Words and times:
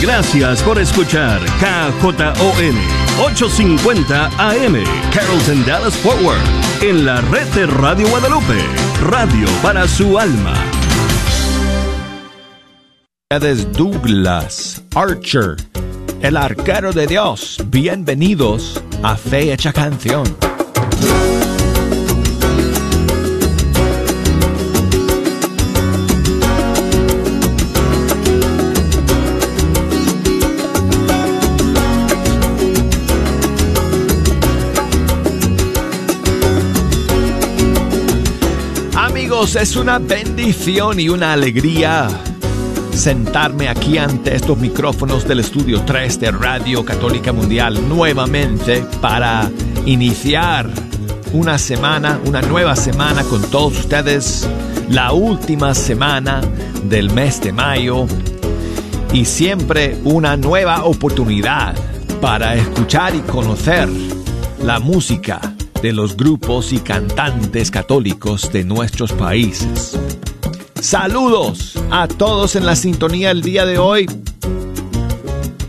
Gracias 0.00 0.62
por 0.62 0.78
escuchar 0.78 1.40
KJON 1.58 2.76
850 3.20 4.26
AM 4.38 4.84
Carrollton 5.12 5.66
Dallas 5.66 5.96
Forward 5.96 6.40
en 6.80 7.04
la 7.04 7.20
red 7.22 7.46
de 7.48 7.66
Radio 7.66 8.08
Guadalupe. 8.08 8.62
Radio 9.02 9.48
para 9.60 9.88
su 9.88 10.16
alma. 10.16 10.54
Douglas 13.72 14.82
Archer, 14.94 15.56
el 16.22 16.36
arquero 16.36 16.92
de 16.92 17.08
Dios. 17.08 17.58
Bienvenidos 17.66 18.80
a 19.02 19.16
Fe 19.16 19.52
Hecha 19.52 19.72
Canción. 19.72 20.47
Es 39.38 39.76
una 39.76 40.00
bendición 40.00 40.98
y 40.98 41.08
una 41.08 41.32
alegría 41.32 42.08
sentarme 42.92 43.68
aquí 43.68 43.96
ante 43.96 44.34
estos 44.34 44.58
micrófonos 44.58 45.28
del 45.28 45.38
estudio 45.38 45.82
3 45.82 46.18
de 46.18 46.32
Radio 46.32 46.84
Católica 46.84 47.32
Mundial 47.32 47.88
nuevamente 47.88 48.84
para 49.00 49.48
iniciar 49.86 50.68
una 51.32 51.56
semana, 51.56 52.18
una 52.26 52.42
nueva 52.42 52.74
semana 52.74 53.22
con 53.22 53.40
todos 53.42 53.78
ustedes, 53.78 54.48
la 54.90 55.12
última 55.12 55.72
semana 55.72 56.40
del 56.82 57.08
mes 57.10 57.40
de 57.40 57.52
mayo 57.52 58.06
y 59.12 59.24
siempre 59.24 59.98
una 60.02 60.36
nueva 60.36 60.84
oportunidad 60.84 61.76
para 62.20 62.56
escuchar 62.56 63.14
y 63.14 63.20
conocer 63.20 63.88
la 64.64 64.80
música 64.80 65.40
de 65.82 65.92
los 65.92 66.16
grupos 66.16 66.72
y 66.72 66.78
cantantes 66.78 67.70
católicos 67.70 68.52
de 68.52 68.64
nuestros 68.64 69.12
países. 69.12 69.98
Saludos 70.80 71.74
a 71.90 72.08
todos 72.08 72.56
en 72.56 72.66
la 72.66 72.74
sintonía 72.74 73.30
el 73.30 73.42
día 73.42 73.64
de 73.64 73.78
hoy. 73.78 74.06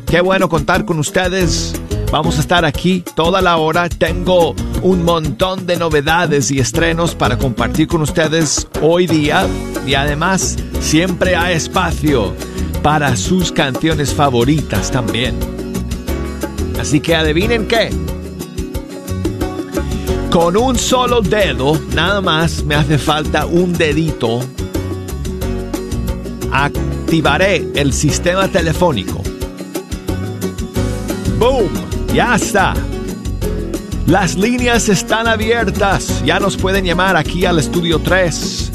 Qué 0.07 0.21
bueno 0.21 0.49
contar 0.49 0.85
con 0.85 0.99
ustedes. 0.99 1.79
Vamos 2.11 2.37
a 2.37 2.41
estar 2.41 2.65
aquí 2.65 3.03
toda 3.15 3.41
la 3.41 3.57
hora. 3.57 3.87
Tengo 3.89 4.55
un 4.81 5.03
montón 5.03 5.67
de 5.67 5.77
novedades 5.77 6.49
y 6.49 6.59
estrenos 6.59 7.13
para 7.13 7.37
compartir 7.37 7.87
con 7.87 8.01
ustedes 8.01 8.67
hoy 8.81 9.05
día. 9.05 9.47
Y 9.85 9.93
además, 9.93 10.57
siempre 10.79 11.35
hay 11.35 11.55
espacio 11.55 12.33
para 12.81 13.15
sus 13.15 13.51
canciones 13.51 14.13
favoritas 14.13 14.89
también. 14.89 15.35
Así 16.79 16.99
que 16.99 17.15
adivinen 17.15 17.67
qué. 17.67 17.89
Con 20.31 20.55
un 20.55 20.77
solo 20.77 21.21
dedo, 21.21 21.79
nada 21.95 22.21
más 22.21 22.63
me 22.63 22.75
hace 22.75 22.99
falta 22.99 23.47
un 23.47 23.73
dedito. 23.73 24.39
Activaré 26.51 27.67
el 27.73 27.91
sistema 27.93 28.47
telefónico. 28.47 29.23
¡Boom! 31.39 31.71
Ya 32.13 32.35
está. 32.35 32.75
Las 34.05 34.35
líneas 34.35 34.87
están 34.87 35.27
abiertas. 35.27 36.23
Ya 36.23 36.39
nos 36.39 36.57
pueden 36.57 36.85
llamar 36.85 37.17
aquí 37.17 37.45
al 37.45 37.57
estudio 37.57 37.97
3. 37.97 38.71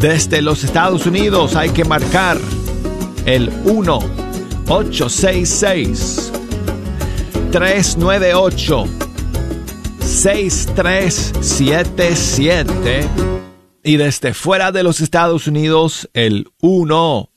Desde 0.00 0.40
los 0.40 0.64
Estados 0.64 1.04
Unidos 1.04 1.54
hay 1.54 1.68
que 1.68 1.84
marcar 1.84 2.38
el 3.26 3.52
1 3.64 3.98
866 4.68 6.32
398 7.52 9.07
6377 10.18 13.08
y 13.84 13.96
desde 13.98 14.34
fuera 14.34 14.72
de 14.72 14.82
los 14.82 15.00
Estados 15.00 15.46
Unidos 15.46 16.10
el 16.12 16.48
1 16.60 17.30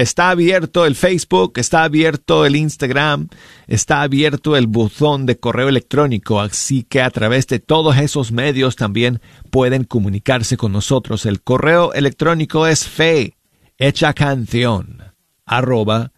Está 0.00 0.30
abierto 0.30 0.86
el 0.86 0.96
Facebook, 0.96 1.52
está 1.56 1.84
abierto 1.84 2.46
el 2.46 2.56
Instagram, 2.56 3.28
está 3.66 4.00
abierto 4.00 4.56
el 4.56 4.66
buzón 4.66 5.26
de 5.26 5.36
correo 5.36 5.68
electrónico, 5.68 6.40
así 6.40 6.84
que 6.84 7.02
a 7.02 7.10
través 7.10 7.46
de 7.48 7.58
todos 7.58 7.98
esos 7.98 8.32
medios 8.32 8.76
también 8.76 9.20
pueden 9.50 9.84
comunicarse 9.84 10.56
con 10.56 10.72
nosotros. 10.72 11.26
El 11.26 11.42
correo 11.42 11.92
electrónico 11.92 12.66
es 12.66 12.88
fe 12.88 13.36
hecha 13.76 14.14
canción 14.14 15.02
arroba 15.44 16.12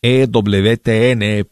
ewtn.com 0.00 1.50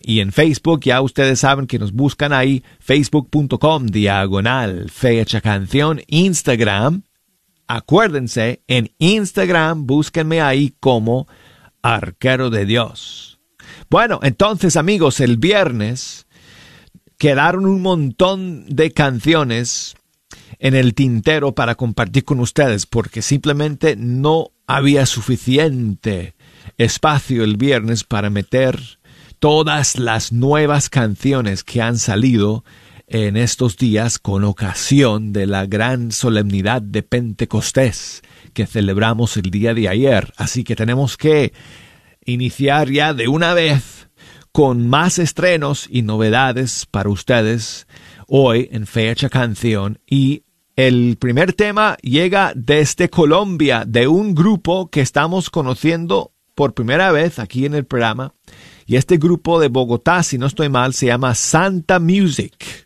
y 0.00 0.20
en 0.20 0.32
Facebook 0.32 0.80
ya 0.84 1.02
ustedes 1.02 1.40
saben 1.40 1.66
que 1.66 1.78
nos 1.78 1.92
buscan 1.92 2.32
ahí 2.32 2.64
facebook.com 2.80 3.84
diagonal 3.84 4.88
fe 4.88 5.20
hecha 5.20 5.42
canción 5.42 6.00
Instagram 6.06 7.02
Acuérdense, 7.66 8.62
en 8.68 8.92
Instagram 8.98 9.86
búsquenme 9.86 10.40
ahí 10.40 10.74
como 10.80 11.26
Arquero 11.82 12.50
de 12.50 12.66
Dios. 12.66 13.38
Bueno, 13.90 14.20
entonces 14.22 14.76
amigos, 14.76 15.20
el 15.20 15.36
viernes 15.36 16.26
quedaron 17.18 17.66
un 17.66 17.82
montón 17.82 18.66
de 18.66 18.92
canciones 18.92 19.94
en 20.58 20.74
el 20.74 20.94
tintero 20.94 21.54
para 21.54 21.74
compartir 21.74 22.24
con 22.24 22.40
ustedes 22.40 22.86
porque 22.86 23.22
simplemente 23.22 23.96
no 23.96 24.50
había 24.66 25.06
suficiente 25.06 26.34
espacio 26.78 27.44
el 27.44 27.56
viernes 27.56 28.04
para 28.04 28.30
meter 28.30 28.80
todas 29.38 29.98
las 29.98 30.32
nuevas 30.32 30.88
canciones 30.88 31.64
que 31.64 31.82
han 31.82 31.98
salido 31.98 32.64
en 33.06 33.36
estos 33.36 33.76
días 33.76 34.18
con 34.18 34.44
ocasión 34.44 35.32
de 35.32 35.46
la 35.46 35.66
gran 35.66 36.12
solemnidad 36.12 36.82
de 36.82 37.02
Pentecostés 37.02 38.22
que 38.52 38.66
celebramos 38.66 39.36
el 39.36 39.50
día 39.50 39.74
de 39.74 39.88
ayer. 39.88 40.32
Así 40.36 40.64
que 40.64 40.76
tenemos 40.76 41.16
que 41.16 41.52
iniciar 42.24 42.90
ya 42.90 43.12
de 43.12 43.28
una 43.28 43.52
vez 43.52 44.08
con 44.52 44.88
más 44.88 45.18
estrenos 45.18 45.86
y 45.90 46.02
novedades 46.02 46.86
para 46.86 47.10
ustedes 47.10 47.86
hoy 48.26 48.68
en 48.72 48.86
Fecha 48.86 49.28
Canción. 49.28 49.98
Y 50.06 50.44
el 50.76 51.16
primer 51.18 51.52
tema 51.52 51.96
llega 52.00 52.52
desde 52.54 53.10
Colombia 53.10 53.84
de 53.86 54.06
un 54.08 54.34
grupo 54.34 54.88
que 54.90 55.00
estamos 55.00 55.50
conociendo 55.50 56.32
por 56.54 56.74
primera 56.74 57.10
vez 57.10 57.38
aquí 57.38 57.66
en 57.66 57.74
el 57.74 57.84
programa. 57.84 58.32
Y 58.86 58.96
este 58.96 59.16
grupo 59.16 59.58
de 59.60 59.68
Bogotá, 59.68 60.22
si 60.22 60.38
no 60.38 60.46
estoy 60.46 60.68
mal, 60.68 60.94
se 60.94 61.06
llama 61.06 61.34
Santa 61.34 61.98
Music 61.98 62.83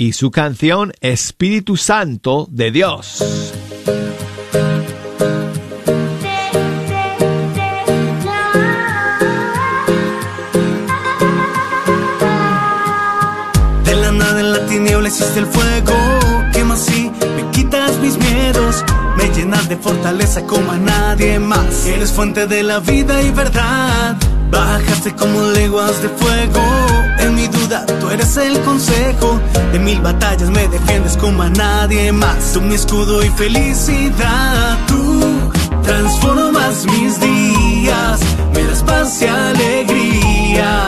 y 0.00 0.14
su 0.14 0.30
canción 0.30 0.94
Espíritu 1.02 1.76
Santo 1.76 2.48
de 2.50 2.70
Dios. 2.70 3.22
De 13.84 13.94
la 13.94 14.10
nada 14.12 14.40
en 14.40 14.52
la 14.52 14.66
tiniebla 14.66 15.08
existe 15.08 15.38
el 15.38 15.44
fuego, 15.44 15.92
quema 16.54 16.76
así, 16.76 17.12
me 17.36 17.50
quitas 17.50 17.98
mis 17.98 18.16
miedos, 18.16 18.82
me 19.18 19.28
llenas 19.34 19.68
de 19.68 19.76
fortaleza 19.76 20.46
como 20.46 20.72
a 20.72 20.78
nadie 20.78 21.38
más. 21.38 21.84
Eres 21.84 22.10
fuente 22.10 22.46
de 22.46 22.62
la 22.62 22.80
vida 22.80 23.20
y 23.20 23.30
verdad, 23.32 24.16
bajaste 24.50 25.14
como 25.14 25.42
leguas 25.52 26.02
de 26.02 26.08
fuego 26.08 26.60
en 27.20 27.34
mi 27.34 27.46
duda, 27.48 27.84
tú 28.00 28.08
eres 28.08 28.36
el 28.38 28.58
consejo. 28.62 29.38
De 29.72 29.78
mil 29.78 30.00
batallas 30.00 30.48
me 30.50 30.66
defiendes 30.68 31.16
como 31.18 31.42
a 31.42 31.50
nadie 31.50 32.12
más. 32.12 32.52
Tú 32.54 32.62
mi 32.62 32.74
escudo 32.74 33.22
y 33.22 33.28
felicidad. 33.30 34.78
Tú 34.86 35.52
transformas 35.82 36.86
mis 36.86 37.20
días. 37.20 38.20
Me 38.54 38.64
das 38.64 38.82
paz 38.82 39.20
y 39.22 39.26
alegría. 39.26 40.86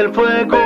El 0.00 0.12
fuego. 0.12 0.56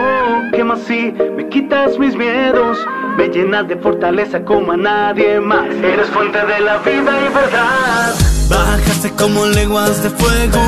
Quema 0.52 0.75
así, 0.75 1.12
me 1.36 1.48
quitas 1.48 1.98
mis 1.98 2.16
miedos. 2.16 2.78
Me 3.16 3.28
llenas 3.28 3.69
de 3.69 3.76
fortaleza 3.76 4.44
como 4.44 4.72
a 4.72 4.76
nadie 4.76 5.40
más. 5.40 5.69
Eres 5.82 6.08
fuente 6.08 6.38
de 6.38 6.60
la 6.60 6.78
vida 6.78 7.12
y 7.20 7.34
verdad. 7.34 8.14
Bajaste 8.48 9.10
como 9.12 9.46
lenguas 9.46 10.02
de 10.02 10.10
fuego. 10.10 10.60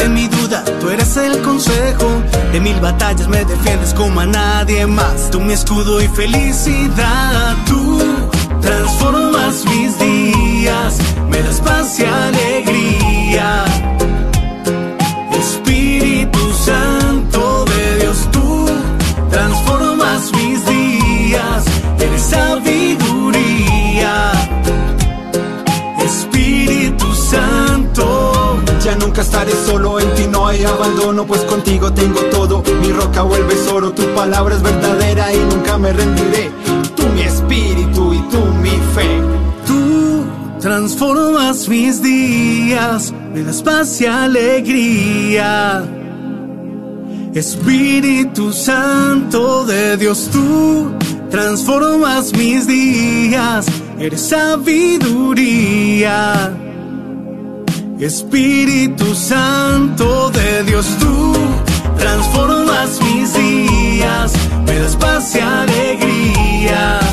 En 0.00 0.14
mi 0.14 0.28
duda, 0.28 0.64
tú 0.80 0.90
eres 0.90 1.16
el 1.16 1.40
consejo. 1.42 2.06
En 2.52 2.62
mil 2.62 2.78
batallas 2.80 3.28
me 3.28 3.44
defiendes 3.44 3.94
como 3.94 4.20
a 4.20 4.26
nadie 4.26 4.86
más. 4.86 5.30
Tú 5.30 5.40
mi 5.40 5.52
escudo 5.52 6.00
y 6.00 6.08
felicidad. 6.08 7.56
Tú 7.66 8.00
transformas 8.60 9.64
mis 9.66 9.98
días. 9.98 10.98
Me 11.28 11.42
das 11.42 11.60
paz 11.60 11.98
y 11.98 12.04
alegría. 12.04 13.93
Nunca 29.14 29.22
estaré 29.22 29.52
solo, 29.64 30.00
en 30.00 30.12
ti 30.16 30.26
no 30.28 30.48
hay 30.48 30.64
abandono, 30.64 31.24
pues 31.24 31.42
contigo 31.42 31.92
tengo 31.92 32.18
todo. 32.32 32.64
Mi 32.80 32.90
roca 32.90 33.22
vuelves 33.22 33.68
oro, 33.70 33.92
tu 33.92 34.02
palabra 34.12 34.56
es 34.56 34.62
verdadera 34.62 35.32
y 35.32 35.38
nunca 35.38 35.78
me 35.78 35.92
rendiré. 35.92 36.50
Tú 36.96 37.04
mi 37.14 37.20
espíritu 37.20 38.12
y 38.12 38.18
tú 38.28 38.44
mi 38.60 38.70
fe. 38.70 39.22
Tú 39.68 40.24
transformas 40.58 41.68
mis 41.68 42.02
días, 42.02 43.14
me 43.32 43.44
das 43.44 43.62
paz 43.62 44.00
y 44.00 44.06
alegría. 44.06 45.84
Espíritu 47.34 48.52
Santo 48.52 49.64
de 49.64 49.96
Dios, 49.96 50.28
tú 50.32 50.90
transformas 51.30 52.32
mis 52.32 52.66
días, 52.66 53.66
eres 53.96 54.22
sabiduría. 54.22 55.44
Espíritu 58.00 59.14
Santo 59.14 60.30
de 60.30 60.64
Dios, 60.64 60.86
tú 60.98 61.32
transformas 61.96 63.00
mis 63.02 63.32
días, 63.34 64.32
me 64.66 64.78
das 64.78 64.96
paz 64.96 65.34
y 65.36 65.40
alegría. 65.40 67.03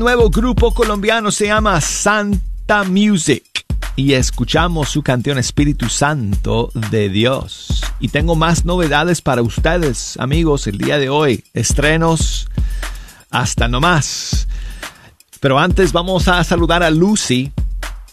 Nuevo 0.00 0.30
grupo 0.30 0.72
colombiano 0.72 1.30
se 1.30 1.48
llama 1.48 1.78
Santa 1.82 2.84
Music 2.84 3.66
y 3.96 4.14
escuchamos 4.14 4.88
su 4.88 5.02
canción 5.02 5.36
Espíritu 5.36 5.90
Santo 5.90 6.70
de 6.72 7.10
Dios. 7.10 7.82
Y 8.00 8.08
tengo 8.08 8.34
más 8.34 8.64
novedades 8.64 9.20
para 9.20 9.42
ustedes, 9.42 10.16
amigos, 10.18 10.66
el 10.66 10.78
día 10.78 10.96
de 10.96 11.10
hoy. 11.10 11.44
Estrenos 11.52 12.48
hasta 13.30 13.68
no 13.68 13.78
más. 13.80 14.48
Pero 15.38 15.58
antes 15.58 15.92
vamos 15.92 16.28
a 16.28 16.42
saludar 16.44 16.82
a 16.82 16.88
Lucy, 16.88 17.52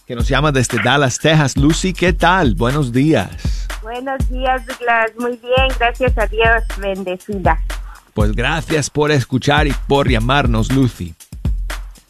que 0.06 0.14
nos 0.14 0.28
llama 0.28 0.52
desde 0.52 0.84
Dallas, 0.84 1.20
Texas. 1.20 1.56
Lucy, 1.56 1.94
¿qué 1.94 2.12
tal? 2.12 2.56
Buenos 2.56 2.92
días. 2.92 3.66
Buenos 3.82 4.30
días, 4.30 4.62
Douglas. 4.66 5.12
Muy 5.18 5.38
bien, 5.38 5.68
gracias 5.80 6.18
a 6.18 6.28
Dios. 6.28 6.64
Bendecida. 6.82 7.64
Pues 8.14 8.34
gracias 8.34 8.90
por 8.90 9.10
escuchar 9.10 9.68
y 9.68 9.74
por 9.88 10.10
llamarnos, 10.10 10.70
Lucy. 10.74 11.16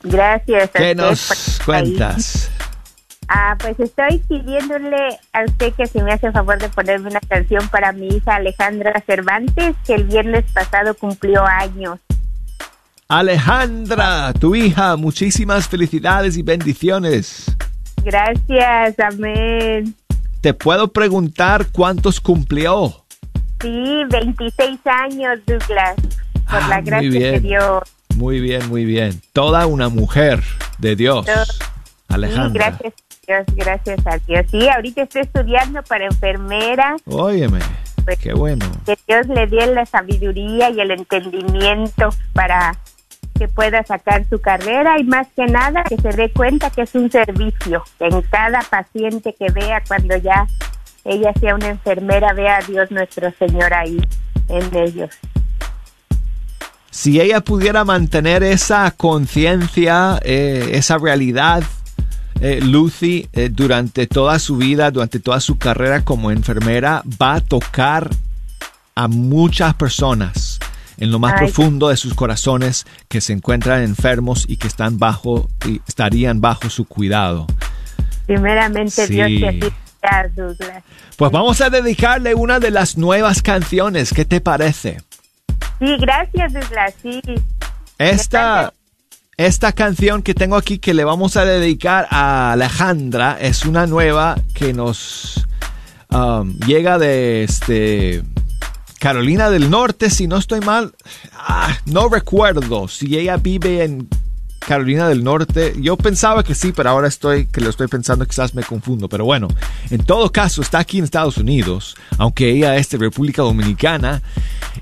Gracias. 0.04 0.70
¿Qué 0.74 0.96
nos 0.96 1.60
cuentas? 1.66 2.50
Ah, 3.30 3.58
pues 3.60 3.78
estoy 3.80 4.20
pidiéndole 4.30 5.20
a 5.34 5.44
usted 5.46 5.74
que 5.74 5.86
si 5.86 6.02
me 6.02 6.14
hace 6.14 6.32
favor 6.32 6.60
de 6.60 6.70
ponerme 6.70 7.10
una 7.10 7.20
canción 7.20 7.68
para 7.68 7.92
mi 7.92 8.08
hija 8.08 8.36
Alejandra 8.36 9.04
Cervantes, 9.06 9.76
que 9.86 9.96
el 9.96 10.06
viernes 10.06 10.46
pasado 10.54 10.94
cumplió 10.94 11.46
años. 11.46 12.00
Alejandra, 13.10 14.34
tu 14.34 14.56
hija, 14.56 14.96
muchísimas 14.98 15.68
felicidades 15.68 16.38
y 16.38 16.42
bendiciones. 16.42 17.46
Gracias, 18.04 19.00
amén. 19.00 19.96
¿Te 20.42 20.54
puedo 20.54 20.90
preguntar 20.90 21.68
cuántos 21.72 22.22
cumplió? 22.22 23.04
Sí, 23.62 24.04
26 24.10 24.80
años, 24.86 25.40
Douglas, 25.46 25.96
por 26.50 26.62
Ah, 26.64 26.68
la 26.70 26.82
gracia 26.82 27.10
de. 27.32 27.40
Dios. 27.40 27.82
Muy 28.18 28.40
bien, 28.40 28.68
muy 28.68 28.84
bien. 28.84 29.22
Toda 29.32 29.68
una 29.68 29.90
mujer 29.90 30.42
de 30.80 30.96
Dios. 30.96 31.26
Todo. 31.26 31.46
Sí, 31.46 31.60
Alejandra. 32.10 32.70
gracias 32.72 32.94
a 32.94 33.26
Dios, 33.28 33.46
gracias 33.56 34.08
a 34.08 34.18
Dios. 34.26 34.46
Sí, 34.50 34.68
ahorita 34.68 35.04
estoy 35.04 35.22
estudiando 35.22 35.84
para 35.84 36.06
enfermera. 36.06 36.96
Óyeme, 37.06 37.60
Pues, 38.06 38.18
qué 38.18 38.34
bueno. 38.34 38.66
que 38.86 38.98
Dios 39.08 39.28
le 39.28 39.46
dé 39.46 39.68
la 39.68 39.86
sabiduría 39.86 40.70
y 40.72 40.80
el 40.80 40.92
entendimiento 40.92 42.10
para 42.34 42.76
que 43.38 43.48
pueda 43.48 43.84
sacar 43.84 44.26
su 44.30 44.40
carrera 44.42 44.98
y 45.00 45.04
más 45.04 45.28
que 45.36 45.46
nada 45.46 45.84
que 45.84 45.98
se 45.98 46.10
dé 46.10 46.32
cuenta 46.32 46.72
que 46.72 46.82
es 46.82 46.96
un 46.96 47.12
servicio, 47.12 47.84
que 48.00 48.06
en 48.08 48.22
cada 48.24 48.62
paciente 48.62 49.36
que 49.38 49.52
vea 49.52 49.84
cuando 49.88 50.18
ya 50.18 50.48
ella 51.06 51.32
sea 51.40 51.54
una 51.54 51.68
enfermera, 51.68 52.34
vea 52.34 52.58
a 52.58 52.62
Dios 52.66 52.90
nuestro 52.90 53.32
Señor 53.38 53.72
ahí 53.76 54.00
en 54.50 54.76
ellos. 54.76 55.12
Si 56.98 57.22
ella 57.22 57.42
pudiera 57.42 57.86
mantener 57.86 58.42
esa 58.42 58.90
conciencia, 58.90 60.20
eh, 60.24 60.72
esa 60.74 60.98
realidad, 60.98 61.62
eh, 62.42 62.60
Lucy, 62.60 63.30
eh, 63.34 63.50
durante 63.50 64.08
toda 64.08 64.40
su 64.40 64.58
vida, 64.58 64.90
durante 64.90 65.20
toda 65.20 65.40
su 65.40 65.60
carrera 65.60 66.04
como 66.04 66.32
enfermera, 66.32 67.04
va 67.22 67.36
a 67.36 67.42
tocar 67.42 68.10
a 68.96 69.08
muchas 69.08 69.76
personas 69.76 70.58
en 70.98 71.12
lo 71.12 71.20
más 71.20 71.34
Ay. 71.34 71.42
profundo 71.42 71.90
de 71.90 71.98
sus 71.98 72.16
corazones 72.16 72.88
que 73.08 73.22
se 73.22 73.34
encuentran 73.34 73.84
enfermos 73.84 74.46
y 74.50 74.58
que 74.58 74.66
están 74.66 74.98
bajo 74.98 75.52
y 75.68 75.80
estarían 75.88 76.42
bajo 76.42 76.68
su 76.72 76.86
cuidado. 76.86 77.46
Primeramente 78.26 79.06
Sí. 79.06 79.14
Dios 79.14 79.30
te 79.40 79.48
asista, 79.50 80.30
Douglas. 80.36 80.84
Pues 81.16 81.32
vamos 81.32 81.62
a 81.62 81.70
dedicarle 81.70 82.34
una 82.34 82.60
de 82.60 82.72
las 82.72 82.98
nuevas 82.98 83.44
canciones. 83.44 84.14
¿Qué 84.14 84.26
te 84.26 84.42
parece? 84.42 84.98
Sí, 85.80 85.98
gracias 86.00 86.54
Douglas, 86.54 86.94
sí. 87.02 87.22
Esta, 87.98 88.74
esta 89.38 89.72
canción 89.72 90.22
que 90.22 90.34
tengo 90.34 90.56
aquí 90.56 90.80
que 90.80 90.94
le 90.94 91.04
vamos 91.04 91.38
a 91.38 91.46
dedicar 91.46 92.08
a 92.10 92.54
Alejandra 92.54 93.38
es 93.40 93.66
una 93.66 93.88
nueva 93.88 94.40
que 94.54 94.74
nos 94.74 95.48
um, 96.10 96.58
llega 96.60 96.98
de 96.98 97.44
este, 97.44 98.24
Carolina 99.00 99.50
del 99.50 99.70
Norte, 99.70 100.10
si 100.10 100.28
no 100.28 100.38
estoy 100.38 100.60
mal. 100.62 100.94
Ah, 101.34 101.78
no 101.86 102.10
recuerdo 102.10 102.88
si 102.88 103.18
ella 103.18 103.38
vive 103.38 103.84
en 103.84 104.08
Carolina 104.60 105.08
del 105.08 105.24
Norte. 105.24 105.76
Yo 105.80 105.98
pensaba 105.98 106.44
que 106.44 106.56
sí, 106.56 106.74
pero 106.76 106.90
ahora 106.90 107.08
estoy 107.08 107.46
que 107.46 107.62
lo 107.62 107.70
estoy 107.70 107.88
pensando, 107.88 108.26
quizás 108.26 108.54
me 108.54 108.64
confundo. 108.64 109.08
Pero 109.08 109.24
bueno, 109.26 109.48
en 109.90 110.04
todo 110.04 110.32
caso 110.32 110.62
está 110.62 110.80
aquí 110.80 110.98
en 110.98 111.04
Estados 111.04 111.38
Unidos, 111.38 111.96
aunque 112.18 112.50
ella 112.50 112.76
es 112.76 112.90
de 112.90 112.98
República 112.98 113.44
Dominicana 113.44 114.22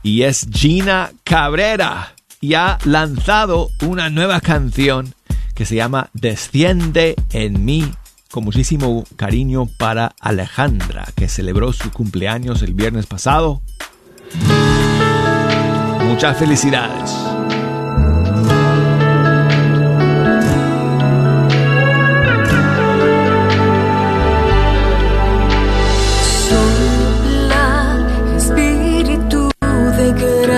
y 0.04 0.24
es 0.24 0.48
Gina 0.52 1.12
Cabrera 1.24 2.16
y 2.42 2.54
ha 2.54 2.78
lanzado 2.86 3.70
una 3.82 4.10
nueva 4.10 4.42
canción 4.42 5.14
que 5.54 5.66
se 5.66 5.76
llama 5.76 6.10
Desciende 6.14 7.16
en 7.32 7.66
mí 7.66 7.92
con 8.32 8.44
muchísimo 8.44 9.06
cariño 9.16 9.68
para 9.78 10.14
Alejandra, 10.20 11.08
que 11.16 11.30
celebró 11.30 11.72
su 11.72 11.90
cumpleaños 11.92 12.62
el 12.62 12.74
viernes 12.74 13.06
pasado. 13.06 13.62
Muchas 16.04 16.38
felicidades. 16.38 17.45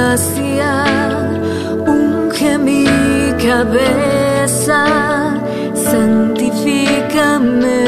gracia, 0.08 0.86
unge 1.86 2.58
mi 2.58 2.86
cabeza, 3.46 4.82
santifícame. 5.74 7.84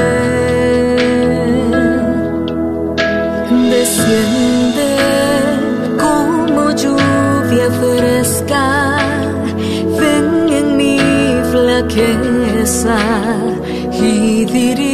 Desciende 3.74 4.92
como 6.04 6.62
lluvia 6.82 7.68
fresca, 7.82 8.66
ven 10.00 10.28
en 10.60 10.68
mi 10.78 11.00
flaqueza 11.52 13.00
y 13.94 14.46
dirige 14.46 14.88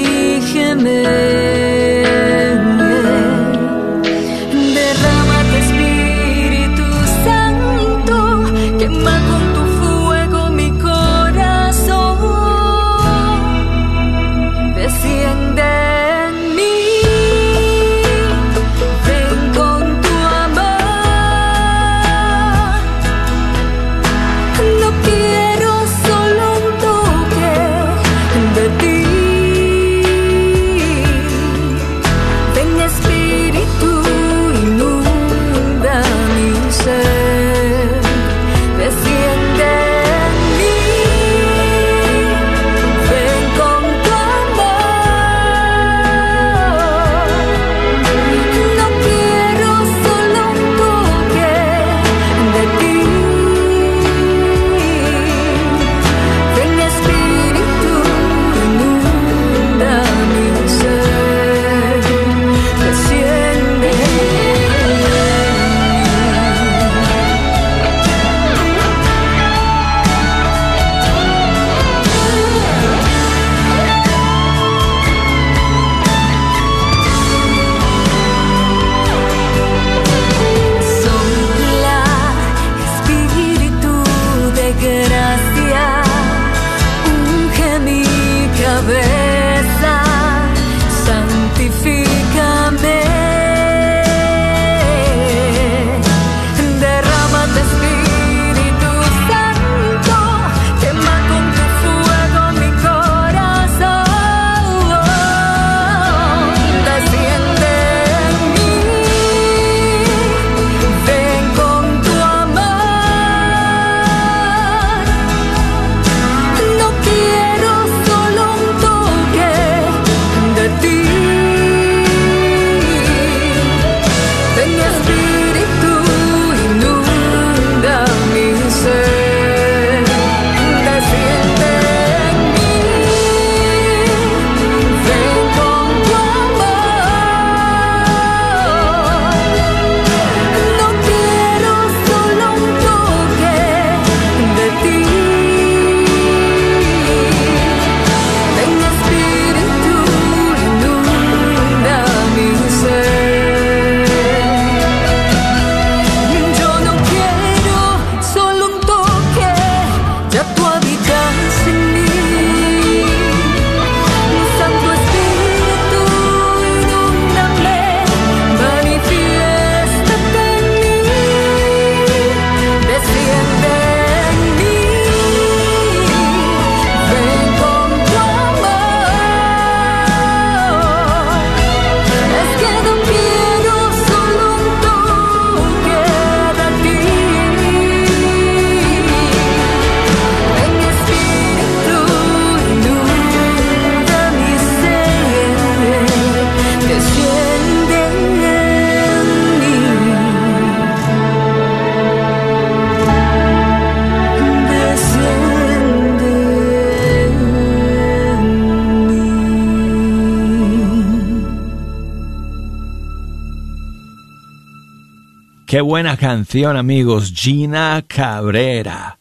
Qué 215.75 215.81
buena 215.81 216.15
canción, 216.15 216.77
amigos. 216.77 217.33
Gina 217.35 218.01
Cabrera. 218.07 219.19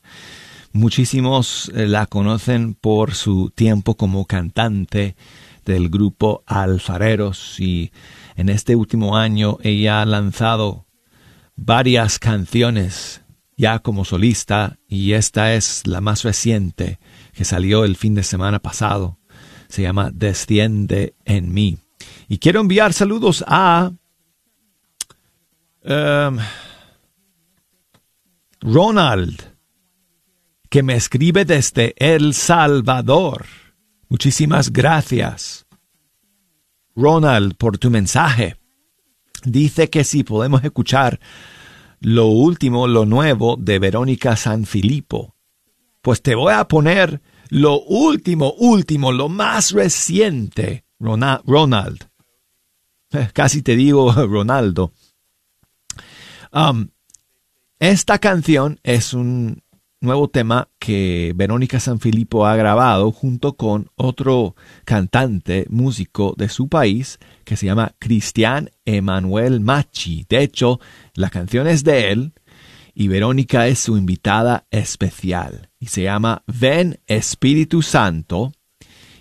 Muchísimos 0.73 1.69
eh, 1.75 1.89
la 1.89 2.07
conocen 2.07 2.75
por 2.75 3.17
su 3.17 3.51
tiempo 3.51 3.97
como 3.97 4.25
cantante 4.25 5.17
del 5.65 5.89
grupo 5.89 6.45
Alfareros 6.47 7.59
y 7.59 7.91
en 8.37 8.51
este 8.51 8.77
último 8.77 9.17
año 9.17 9.59
ella 9.65 10.01
ha 10.01 10.07
lanzado 10.07 10.87
varias 11.57 12.21
canciones 12.21 13.23
ya 13.57 13.81
como 13.81 14.05
solista 14.05 14.79
y 14.87 15.15
esta 15.15 15.55
es 15.55 15.85
la 15.89 16.01
más 16.01 16.23
reciente 16.23 17.01
que 17.33 17.45
salió 17.45 17.85
el 17.85 17.97
fin 17.97 18.15
de 18.15 18.23
semana 18.23 18.61
pasado. 18.61 19.19
Se 19.67 19.83
llama 19.83 20.13
Desciende 20.15 21.17
en 21.25 21.53
mí. 21.53 21.79
Y 22.29 22.39
quiero 22.39 22.61
enviar 22.61 22.93
saludos 22.93 23.45
a 23.49 23.91
Em, 25.85 26.39
Ronald, 28.63 29.43
que 30.71 30.83
me 30.83 30.95
escribe 30.95 31.45
desde 31.45 31.95
El 31.99 32.33
Salvador. 32.33 33.45
Muchísimas 34.09 34.73
gracias. 34.73 35.67
Ronald, 36.97 37.57
por 37.57 37.77
tu 37.77 37.91
mensaje. 37.91 38.57
Dice 39.45 39.91
que 39.91 40.05
si 40.05 40.25
podemos 40.25 40.65
escuchar 40.65 41.21
lo 42.01 42.29
último, 42.29 42.87
lo 42.87 43.05
nuevo 43.05 43.57
de 43.59 43.79
Verónica 43.79 44.37
Sanfilippo. 44.37 45.35
Pues 46.01 46.23
te 46.23 46.35
voy 46.35 46.55
a 46.55 46.67
poner 46.67 47.21
lo 47.51 47.83
último, 47.83 48.55
último, 48.55 49.13
lo 49.13 49.29
más 49.29 49.73
reciente, 49.73 50.87
Ronald. 50.99 52.09
Casi 53.35 53.61
te 53.61 53.77
digo 53.77 54.11
Ronaldo. 54.13 54.93
Um, 56.55 56.91
esta 57.81 58.21
canción 58.21 58.79
es 58.85 59.13
un 59.13 59.65
nuevo 60.01 60.29
tema 60.29 60.69
que 60.79 61.33
Verónica 61.35 61.81
Sanfilippo 61.81 62.47
ha 62.47 62.55
grabado 62.55 63.11
junto 63.11 63.55
con 63.55 63.91
otro 63.97 64.55
cantante, 64.85 65.67
músico 65.69 66.35
de 66.39 66.49
su 66.49 66.69
país, 66.69 67.19
que 67.45 67.57
se 67.57 67.67
llama 67.67 67.95
Cristian 67.99 68.71
Emanuel 68.85 69.61
Machi. 69.61 70.27
De 70.29 70.43
hecho, 70.43 70.79
la 71.15 71.29
canción 71.29 71.67
es 71.67 71.83
de 71.83 72.13
él 72.13 72.33
y 72.95 73.09
Verónica 73.09 73.67
es 73.67 73.81
su 73.81 73.97
invitada 73.97 74.67
especial. 74.71 75.71
Y 75.81 75.87
se 75.87 76.05
llama 76.05 76.45
Ven 76.47 77.01
Espíritu 77.09 77.83
Santo. 77.83 78.53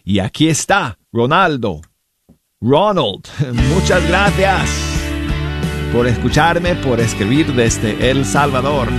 Y 0.04 0.20
aquí 0.20 0.50
está 0.50 1.00
Ronaldo, 1.12 1.82
Ronald, 2.62 3.28
muchas 3.74 4.08
gracias 4.08 4.92
por 5.93 6.07
escucharme, 6.07 6.75
por 6.75 7.00
escribir 7.00 7.53
desde 7.53 8.09
El 8.09 8.25
Salvador. 8.25 8.89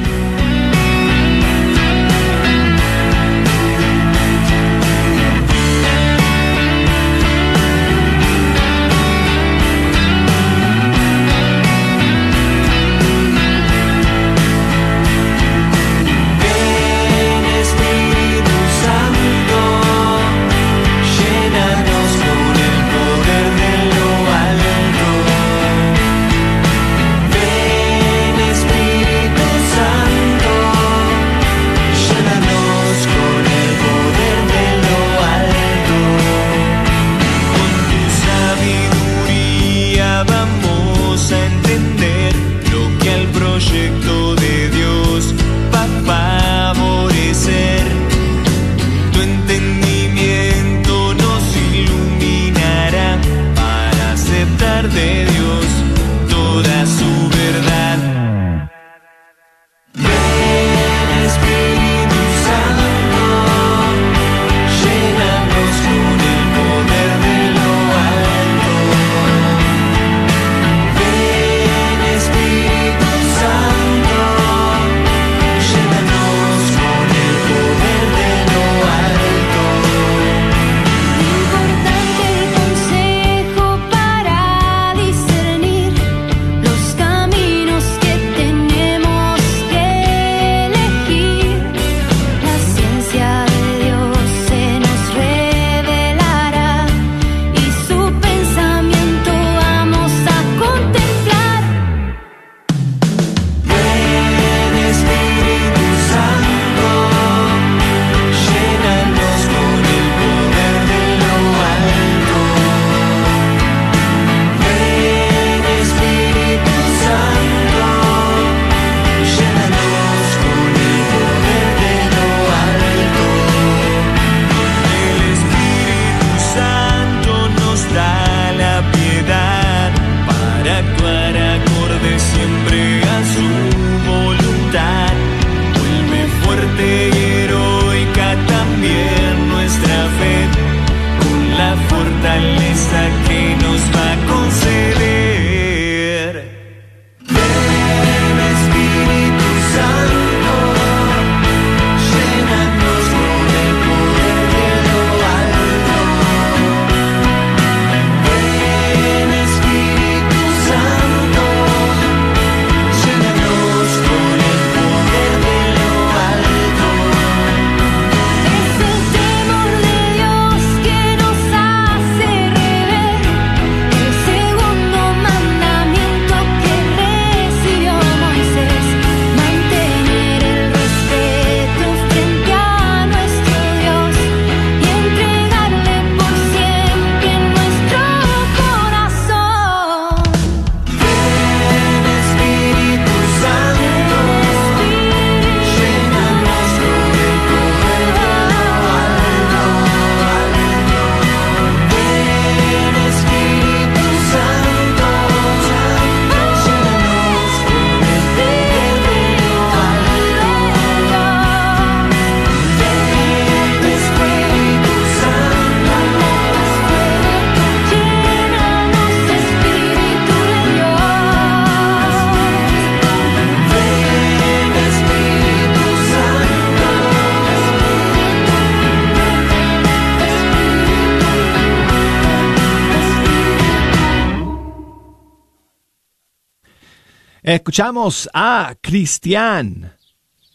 Escuchamos 237.55 238.29
a 238.35 238.75
Cristian 238.81 239.93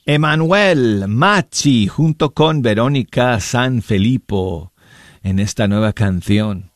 Emanuel 0.06 1.08
Machi 1.08 1.88
junto 1.88 2.34
con 2.34 2.62
Verónica 2.62 3.40
San 3.40 3.82
Felipo 3.82 4.74
en 5.24 5.40
esta 5.40 5.70
nueva 5.70 5.94
canción 5.94 6.72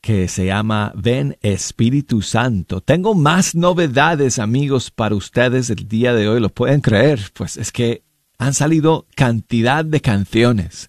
que 0.00 0.28
se 0.28 0.46
llama 0.46 0.92
Ven 0.96 1.36
Espíritu 1.42 2.22
Santo. 2.22 2.80
Tengo 2.80 3.14
más 3.14 3.54
novedades 3.54 4.38
amigos 4.38 4.90
para 4.90 5.14
ustedes 5.14 5.68
el 5.68 5.86
día 5.86 6.14
de 6.14 6.26
hoy, 6.26 6.40
¿lo 6.40 6.48
pueden 6.48 6.80
creer? 6.80 7.20
Pues 7.34 7.58
es 7.58 7.70
que 7.70 8.02
han 8.38 8.54
salido 8.54 9.06
cantidad 9.14 9.84
de 9.84 10.00
canciones 10.00 10.88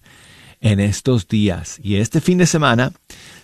en 0.60 0.80
estos 0.80 1.28
días 1.28 1.78
y 1.82 1.96
este 1.96 2.22
fin 2.22 2.38
de 2.38 2.46
semana 2.46 2.92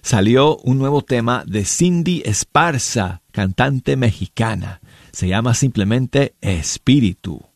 salió 0.01 0.57
un 0.57 0.79
nuevo 0.79 1.03
tema 1.03 1.45
de 1.47 1.67
Cindy 1.67 2.23
Esparza, 2.25 3.21
cantante 3.31 3.97
mexicana 3.97 4.81
se 5.15 5.29
llama 5.29 5.55
simplemente 5.55 6.35
espíritu. 6.41 7.47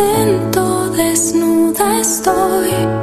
Presento 0.00 0.90
desnuda 0.96 2.00
estoy. 2.00 2.99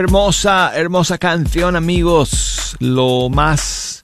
Hermosa, 0.00 0.72
hermosa 0.74 1.18
canción 1.18 1.76
amigos. 1.76 2.74
Lo 2.80 3.28
más 3.28 4.02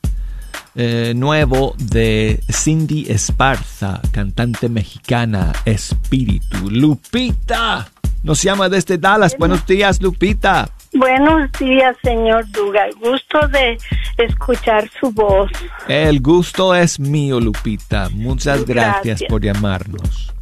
eh, 0.75 1.15
nuevo 1.17 1.75
de 1.79 2.39
Cindy 2.53 3.11
Esparza, 3.11 4.03
cantante 4.13 4.69
mexicana, 4.69 5.55
Espíritu. 5.65 6.69
Lupita, 6.71 7.89
nos 8.23 8.43
llama 8.43 8.69
desde 8.69 8.99
Dallas. 8.99 9.37
Buenos 9.39 9.65
días, 9.67 10.03
Lupita. 10.03 10.69
Buenos 10.93 11.51
días, 11.59 11.97
señor 12.03 12.47
Duga. 12.51 12.89
Gusto 13.01 13.49
de 13.49 13.79
escuchar 14.19 14.91
su 15.01 15.11
voz. 15.13 15.51
El 15.89 16.21
gusto 16.21 16.75
es 16.75 17.01
mío, 17.01 17.41
Lupita. 17.41 18.11
Muchas 18.11 18.67
gracias, 18.67 19.03
Gracias. 19.03 19.31
por 19.31 19.43
llamarnos. 19.43 20.35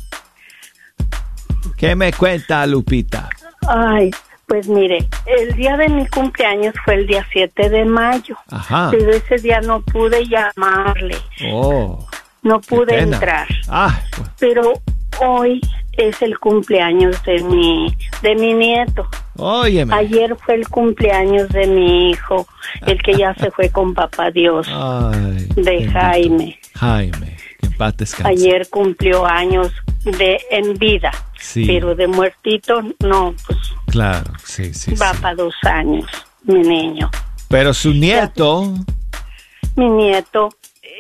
¿Qué 1.77 1.95
me 1.95 2.13
cuenta, 2.13 2.67
Lupita? 2.67 3.29
Ay, 3.69 4.11
pues 4.55 4.69
mire, 4.69 5.05
el 5.27 5.57
día 5.57 5.77
de 5.77 5.89
mi 5.89 6.07
cumpleaños 6.07 6.75
fue 6.85 6.95
el 6.95 7.09
día 7.09 7.27
7 7.33 7.71
de 7.71 7.85
mayo. 7.85 8.37
Ajá. 8.53 8.89
Pero 8.93 9.11
ese 9.11 9.35
día 9.39 9.61
no 9.61 9.81
pude 9.81 10.25
llamarle, 10.29 11.17
Oh, 11.53 12.07
no 12.45 12.61
pude 12.61 12.97
entrar. 13.01 13.49
Ah, 13.69 14.01
Pero 14.39 14.75
hoy 15.21 15.61
es 15.95 16.23
el 16.23 16.39
cumpleaños 16.39 17.21
de 17.25 17.43
mi 17.43 17.97
de 18.23 18.37
mi 18.37 18.53
nieto. 18.55 19.09
óyeme. 19.37 19.93
Ayer 19.93 20.37
fue 20.37 20.55
el 20.55 20.69
cumpleaños 20.69 21.49
de 21.49 21.67
mi 21.67 22.11
hijo, 22.11 22.47
el 22.87 23.03
que 23.03 23.15
ya 23.15 23.35
se 23.35 23.51
fue 23.51 23.71
con 23.71 23.93
papá 23.93 24.31
Dios, 24.31 24.69
Ay, 24.71 25.49
de. 25.57 25.89
Jaime. 25.91 26.61
Jaime, 26.77 27.37
que 27.61 27.67
en 27.67 27.73
paz. 27.73 27.95
Ayer 28.25 28.69
cumplió 28.71 29.27
años 29.27 29.73
de 30.05 30.41
en 30.53 30.75
vida, 30.75 31.11
Sí. 31.45 31.67
pero 31.67 31.95
de 31.95 32.07
muertito 32.09 32.81
no, 33.01 33.35
pues 33.47 33.59
Claro, 33.87 34.33
sí, 34.45 34.73
sí, 34.73 34.95
va 34.95 35.13
sí. 35.13 35.19
para 35.21 35.35
dos 35.35 35.55
años, 35.63 36.07
mi 36.45 36.59
niño. 36.61 37.11
Pero 37.49 37.75
su 37.75 37.93
nieto, 37.93 38.73
Mi 39.77 39.89
nieto, 39.89 40.49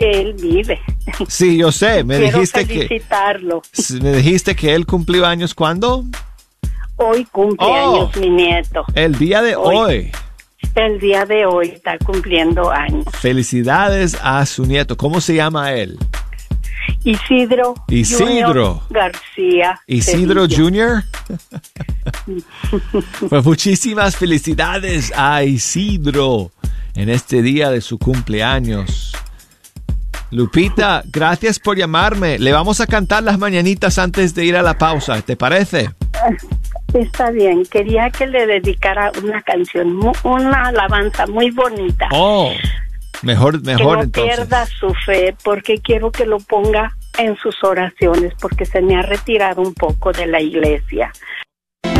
él 0.00 0.34
vive. 0.34 0.80
sí, 1.28 1.56
yo 1.56 1.72
sé, 1.72 2.04
me 2.04 2.18
Quiero 2.18 2.38
dijiste 2.38 2.66
que 2.66 2.86
felicitarlo. 2.88 3.62
me 4.02 4.12
dijiste 4.12 4.54
que 4.54 4.74
él 4.74 4.84
cumplió 4.86 5.26
años 5.26 5.54
cuándo? 5.54 6.04
Hoy 6.96 7.24
cumple 7.32 7.66
Oh. 7.66 8.02
años 8.04 8.16
mi 8.16 8.30
nieto. 8.30 8.84
El 8.94 9.16
día 9.18 9.42
de 9.42 9.56
Hoy. 9.56 9.76
hoy. 9.76 10.12
El 10.74 10.98
día 11.00 11.24
de 11.24 11.46
hoy 11.46 11.68
está 11.68 11.98
cumpliendo 11.98 12.70
años. 12.70 13.04
Felicidades 13.20 14.16
a 14.22 14.44
su 14.46 14.64
nieto. 14.66 14.96
¿Cómo 14.96 15.20
se 15.20 15.34
llama 15.34 15.72
él? 15.72 15.98
Isidro. 17.04 17.74
Isidro. 17.88 18.26
Junior 18.26 18.80
García. 18.90 19.80
Isidro. 19.86 20.46
Jr. 20.48 21.04
pues 23.28 23.44
muchísimas 23.44 24.16
felicidades 24.16 25.12
a 25.16 25.44
Isidro 25.44 26.50
en 26.94 27.08
este 27.08 27.42
día 27.42 27.70
de 27.70 27.80
su 27.80 27.98
cumpleaños. 27.98 29.12
Lupita, 30.30 31.04
gracias 31.12 31.60
por 31.60 31.76
llamarme. 31.76 32.38
Le 32.38 32.52
vamos 32.52 32.80
a 32.80 32.86
cantar 32.86 33.22
las 33.22 33.38
mañanitas 33.38 33.98
antes 33.98 34.34
de 34.34 34.44
ir 34.44 34.56
a 34.56 34.62
la 34.62 34.78
pausa. 34.78 35.22
¿Te 35.22 35.36
parece? 35.36 35.90
Está 36.94 37.30
bien. 37.30 37.64
Quería 37.66 38.10
que 38.10 38.26
le 38.26 38.46
dedicara 38.46 39.12
una 39.22 39.42
canción, 39.42 40.00
una 40.24 40.62
alabanza 40.66 41.26
muy 41.26 41.50
bonita. 41.50 42.08
Oh, 42.12 42.52
mejor, 43.22 43.62
que 43.62 43.66
mejor 43.66 43.98
no 43.98 44.02
entonces. 44.04 44.36
pierda 44.36 44.66
su 44.66 44.92
fe, 45.06 45.34
porque 45.42 45.78
quiero 45.78 46.10
que 46.10 46.26
lo 46.26 46.38
ponga 46.38 46.96
en 47.18 47.36
sus 47.36 47.62
oraciones, 47.62 48.32
porque 48.40 48.64
se 48.64 48.82
me 48.82 48.96
ha 48.96 49.02
retirado 49.02 49.62
un 49.62 49.74
poco 49.74 50.12
de 50.12 50.26
la 50.26 50.40
iglesia. 50.40 51.12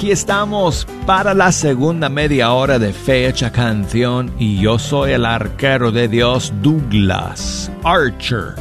Aquí 0.00 0.12
estamos 0.12 0.86
para 1.04 1.34
la 1.34 1.52
segunda 1.52 2.08
media 2.08 2.54
hora 2.54 2.78
de 2.78 2.94
Fecha 2.94 3.52
Canción 3.52 4.32
y 4.38 4.58
yo 4.58 4.78
soy 4.78 5.12
el 5.12 5.26
arquero 5.26 5.92
de 5.92 6.08
Dios 6.08 6.54
Douglas 6.62 7.70
Archer, 7.84 8.54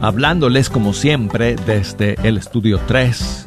hablándoles 0.00 0.68
como 0.68 0.92
siempre 0.92 1.54
desde 1.54 2.16
el 2.24 2.36
estudio 2.36 2.80
3 2.88 3.46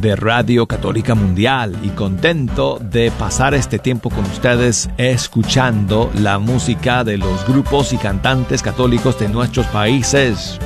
de 0.00 0.16
Radio 0.16 0.66
Católica 0.66 1.14
Mundial 1.14 1.76
y 1.82 1.90
contento 1.90 2.78
de 2.80 3.10
pasar 3.10 3.52
este 3.52 3.78
tiempo 3.78 4.08
con 4.08 4.24
ustedes 4.24 4.88
escuchando 4.96 6.10
la 6.22 6.38
música 6.38 7.04
de 7.04 7.18
los 7.18 7.46
grupos 7.46 7.92
y 7.92 7.98
cantantes 7.98 8.62
católicos 8.62 9.18
de 9.18 9.28
nuestros 9.28 9.66
países. 9.66 10.58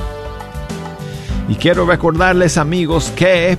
Y 1.49 1.55
quiero 1.55 1.85
recordarles 1.85 2.57
amigos 2.57 3.11
que 3.17 3.57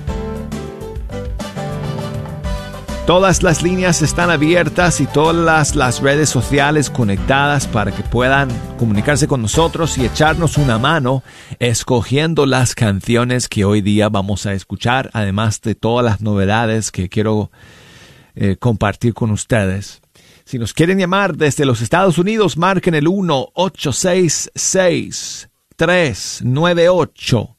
todas 3.05 3.43
las 3.43 3.61
líneas 3.61 4.01
están 4.01 4.31
abiertas 4.31 4.99
y 4.99 5.05
todas 5.05 5.75
las, 5.75 6.01
redes 6.01 6.27
sociales 6.29 6.89
conectadas 6.89 7.67
para 7.67 7.95
que 7.95 8.01
puedan 8.01 8.49
comunicarse 8.77 9.27
con 9.27 9.43
nosotros 9.43 9.95
y 9.97 10.05
echarnos 10.05 10.57
una 10.57 10.79
mano 10.79 11.21
escogiendo 11.59 12.47
las 12.47 12.73
canciones 12.73 13.47
que 13.47 13.63
hoy 13.63 13.81
día 13.81 14.09
vamos 14.09 14.47
a 14.47 14.53
escuchar, 14.53 15.11
además 15.13 15.61
de 15.61 15.75
todas 15.75 16.03
las 16.03 16.21
novedades 16.21 16.89
que 16.91 17.07
quiero 17.07 17.51
eh, 18.33 18.55
compartir 18.57 19.13
con 19.13 19.29
ustedes. 19.29 20.01
Si 20.43 20.57
nos 20.57 20.73
quieren 20.73 20.97
llamar 20.97 21.37
desde 21.37 21.65
los 21.65 21.81
Estados 21.81 22.17
Unidos, 22.17 22.57
marquen 22.57 22.95
el 22.95 23.05
1-866 23.05 25.49
398 25.75 27.57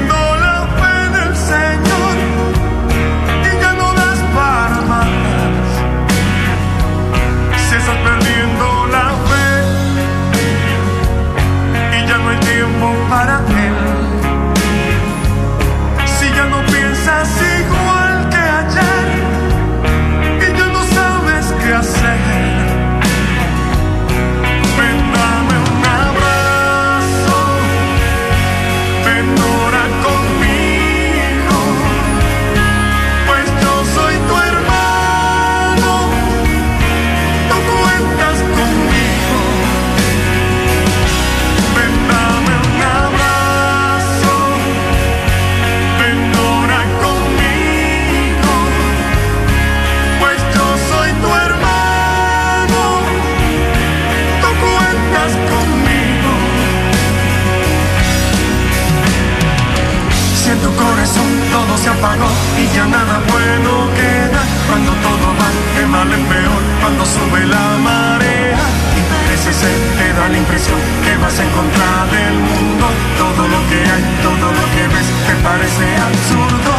se 61.77 61.89
apagó 61.89 62.29
y 62.59 62.75
ya 62.75 62.85
nada 62.87 63.21
bueno 63.31 63.89
queda, 63.97 64.43
cuando 64.69 64.93
todo 64.93 65.27
va 65.41 65.49
de 65.77 65.87
mal 65.87 66.13
en 66.13 66.25
peor, 66.27 66.63
cuando 66.81 67.05
sube 67.07 67.47
la 67.47 67.79
marea 67.79 68.65
y 68.97 69.01
parece 69.09 69.53
ser, 69.53 69.79
te 69.99 70.13
da 70.13 70.29
la 70.29 70.39
impresión 70.39 70.79
que 71.05 71.17
vas 71.17 71.39
en 71.39 71.49
contra 71.51 71.89
del 72.13 72.37
mundo, 72.51 72.87
todo 73.17 73.49
lo 73.49 73.61
que 73.69 73.81
hay, 73.89 74.05
todo 74.23 74.47
lo 74.53 74.65
que 74.75 74.83
ves 74.93 75.09
te 75.27 75.35
parece 75.41 75.87
absurdo. 75.97 76.73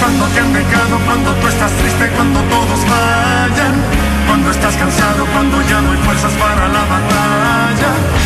Cuando 0.00 0.26
te 0.26 0.40
han 0.40 0.52
dejado, 0.52 0.98
cuando 1.06 1.32
tú 1.40 1.46
estás 1.48 1.72
triste, 1.72 2.08
cuando 2.16 2.40
todos 2.52 2.80
fallan, 2.84 3.74
cuando 4.26 4.50
estás 4.50 4.76
cansado, 4.76 5.24
cuando 5.32 5.56
ya 5.62 5.80
no 5.80 5.92
hay 5.92 5.98
fuerzas 6.04 6.32
para 6.34 6.68
la 6.68 6.84
batalla. 6.84 8.25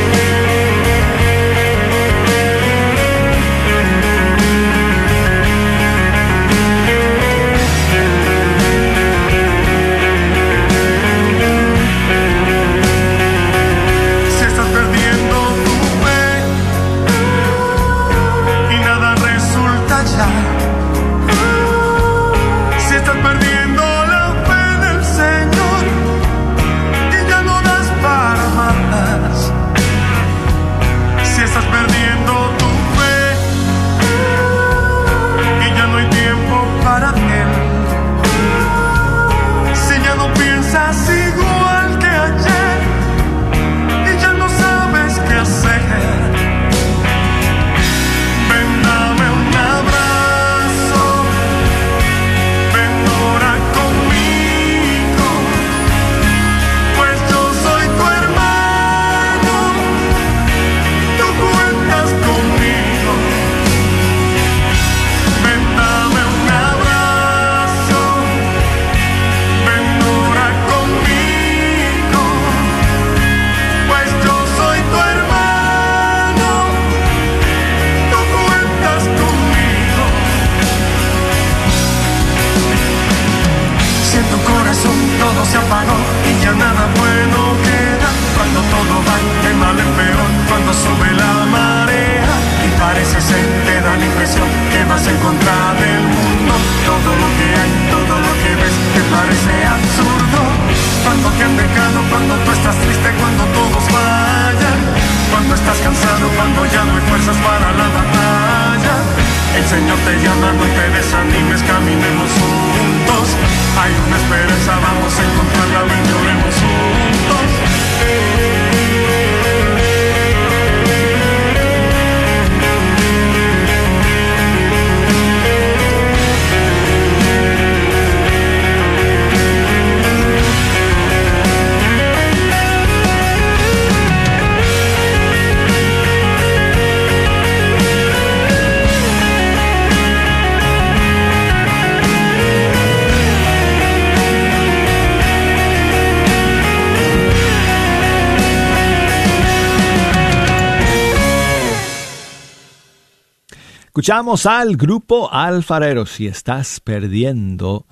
Escuchamos 154.01 154.47
al 154.47 154.77
grupo 154.77 155.31
Alfarero 155.31 156.07
si 156.07 156.25
estás 156.25 156.79
perdiendo 156.79 157.85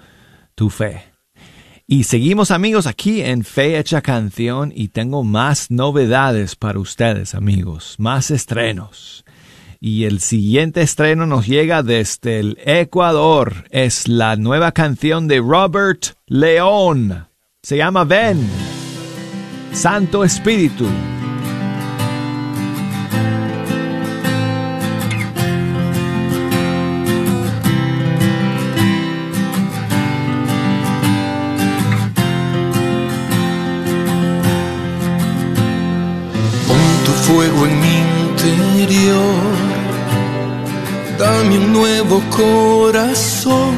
tu 0.55 0.71
fe. 0.71 1.03
Y 1.85 2.05
seguimos 2.05 2.49
amigos 2.49 2.87
aquí 2.87 3.21
en 3.21 3.43
Fe 3.43 3.77
Hecha 3.77 4.01
Canción 4.01 4.73
y 4.73 4.87
tengo 4.87 5.23
más 5.23 5.69
novedades 5.69 6.55
para 6.55 6.79
ustedes 6.79 7.35
amigos, 7.35 7.93
más 7.99 8.31
estrenos. 8.31 9.23
Y 9.79 10.05
el 10.05 10.19
siguiente 10.19 10.81
estreno 10.81 11.27
nos 11.27 11.45
llega 11.45 11.83
desde 11.83 12.39
el 12.39 12.57
Ecuador. 12.65 13.65
Es 13.69 14.07
la 14.07 14.35
nueva 14.35 14.71
canción 14.71 15.27
de 15.27 15.37
Robert 15.37 16.15
León. 16.25 17.27
Se 17.61 17.77
llama 17.77 18.03
Ven. 18.03 18.49
Santo 19.73 20.23
Espíritu. 20.23 20.87
Nuevo 41.71 42.21
corazón, 42.29 43.75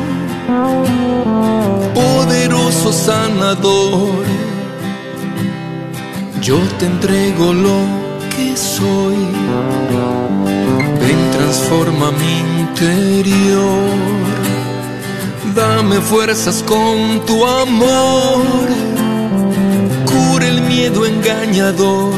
poderoso 1.93 2.91
sanador. 2.91 4.25
Yo 6.41 6.57
te 6.79 6.85
entrego 6.85 7.53
lo 7.53 7.79
que 8.35 8.57
soy, 8.57 9.17
ven 11.01 11.31
transforma 11.31 12.11
mi 12.11 12.33
interior, 12.61 13.89
dame 15.55 16.01
fuerzas 16.01 16.63
con 16.63 17.23
tu 17.25 17.45
amor, 17.45 18.67
cura 20.05 20.47
el 20.47 20.61
miedo 20.61 21.05
engañador. 21.05 22.13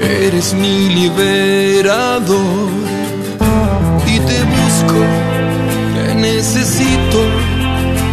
Eres 0.00 0.52
mi 0.54 0.88
liberador 0.88 2.81
busco, 4.82 5.00
te 5.94 6.14
necesito. 6.14 7.18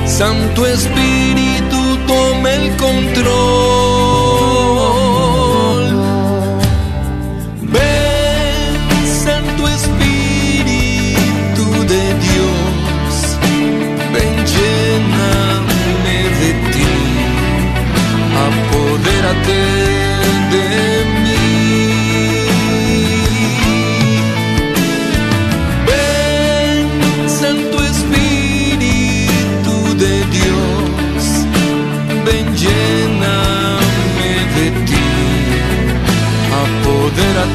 Santo 0.05 0.65
Espíritu, 0.65 1.97
toma 2.07 2.51
el 2.51 2.75
control. 2.77 3.29
Ven, 7.61 9.05
Santo 9.23 9.67
Espíritu 9.67 11.65
de 11.87 12.13
Dios, 12.25 13.37
ven, 14.13 14.35
lléname 14.53 16.17
de 16.39 16.51
ti, 16.71 16.91
apodérate 18.47 19.78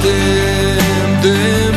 apodérate 0.05 1.23
de 1.23 1.74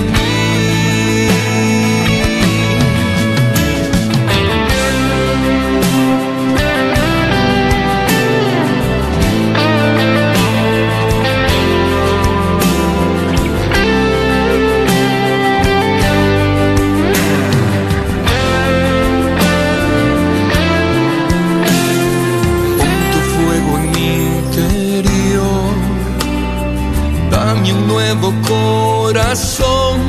dame 27.68 27.74
un 27.74 27.88
nuevo 27.88 28.34
corazón, 28.48 30.00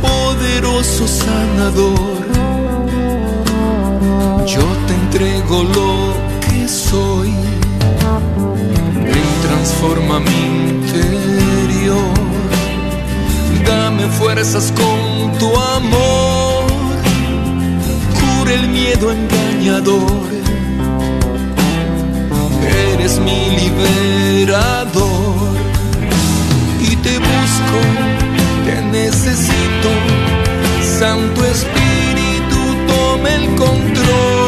poderoso 0.00 1.06
sanador. 1.06 2.18
Yo 4.46 4.62
te 4.86 4.94
entrego 4.94 5.62
lo 5.62 6.14
que 6.48 6.68
soy, 6.68 7.32
ven 9.04 9.28
transforma 9.42 10.20
mi 10.20 10.40
interior, 10.70 12.14
dame 13.66 14.06
fuerzas 14.08 14.72
con 14.72 15.38
tu 15.38 15.48
amor, 15.56 16.64
cura 18.18 18.54
el 18.54 18.68
miedo 18.68 19.12
engañador. 19.12 20.28
Eres 22.92 23.18
mi 23.20 23.56
liberador. 23.56 25.18
y 25.56 25.67
te 27.02 27.18
busco, 27.18 27.78
te 28.64 28.82
necesito, 28.82 29.90
Santo 30.98 31.44
Espíritu, 31.44 32.60
toma 32.86 33.30
el 33.34 33.46
control. 33.56 34.47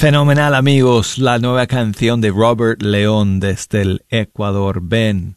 Fenomenal 0.00 0.54
amigos, 0.54 1.18
la 1.18 1.38
nueva 1.38 1.66
canción 1.66 2.22
de 2.22 2.30
Robert 2.30 2.80
León 2.80 3.38
desde 3.38 3.82
el 3.82 4.06
Ecuador. 4.08 4.80
Ven, 4.82 5.36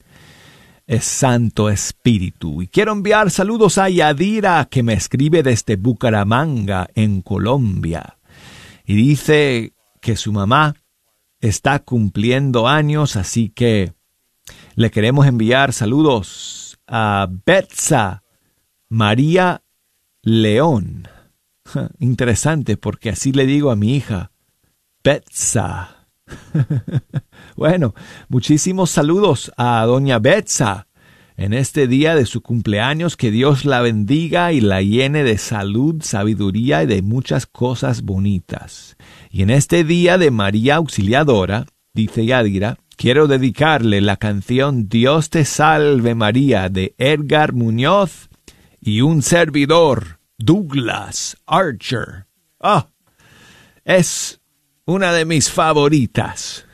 es 0.87 1.03
Santo 1.03 1.69
Espíritu. 1.69 2.61
Y 2.61 2.69
quiero 2.69 2.93
enviar 2.93 3.29
saludos 3.29 3.77
a 3.77 3.89
Yadira 3.89 4.65
que 4.71 4.81
me 4.81 4.93
escribe 4.93 5.43
desde 5.43 5.75
Bucaramanga, 5.75 6.87
en 6.95 7.21
Colombia. 7.21 8.19
Y 8.85 8.95
dice 8.95 9.73
que 9.99 10.15
su 10.15 10.31
mamá 10.31 10.75
está 11.41 11.79
cumpliendo 11.79 12.65
años, 12.65 13.17
así 13.17 13.49
que 13.49 13.91
le 14.75 14.91
queremos 14.91 15.27
enviar 15.27 15.73
saludos 15.73 16.79
a 16.87 17.27
Betsa 17.45 18.23
María 18.87 19.61
León. 20.21 21.09
Interesante 21.99 22.77
porque 22.77 23.09
así 23.09 23.33
le 23.33 23.45
digo 23.45 23.69
a 23.69 23.75
mi 23.75 23.97
hija, 23.97 24.29
Betsa. 25.03 26.07
bueno, 27.57 27.93
muchísimos 28.29 28.89
saludos 28.89 29.51
a 29.57 29.85
doña 29.85 30.17
Betsa 30.19 30.87
en 31.35 31.53
este 31.53 31.87
día 31.87 32.15
de 32.15 32.25
su 32.25 32.41
cumpleaños. 32.41 33.17
Que 33.17 33.29
Dios 33.29 33.65
la 33.65 33.81
bendiga 33.81 34.53
y 34.53 34.61
la 34.61 34.81
llene 34.81 35.23
de 35.23 35.37
salud, 35.37 36.01
sabiduría 36.01 36.83
y 36.83 36.85
de 36.85 37.01
muchas 37.01 37.45
cosas 37.45 38.03
bonitas. 38.03 38.95
Y 39.29 39.41
en 39.41 39.49
este 39.49 39.83
día 39.83 40.17
de 40.17 40.31
María 40.31 40.75
Auxiliadora, 40.75 41.65
dice 41.93 42.25
Yadira, 42.25 42.77
quiero 42.95 43.27
dedicarle 43.27 43.99
la 43.99 44.15
canción 44.15 44.87
Dios 44.87 45.29
te 45.29 45.43
salve 45.43 46.15
María 46.15 46.69
de 46.69 46.95
Edgar 46.97 47.51
Muñoz 47.51 48.29
y 48.79 49.01
un 49.01 49.21
servidor, 49.21 50.19
Douglas 50.37 51.35
Archer. 51.45 52.27
Ah, 52.61 52.87
es 53.83 54.39
una 54.85 55.13
de 55.13 55.25
mis 55.25 55.49
favoritas. 55.51 56.65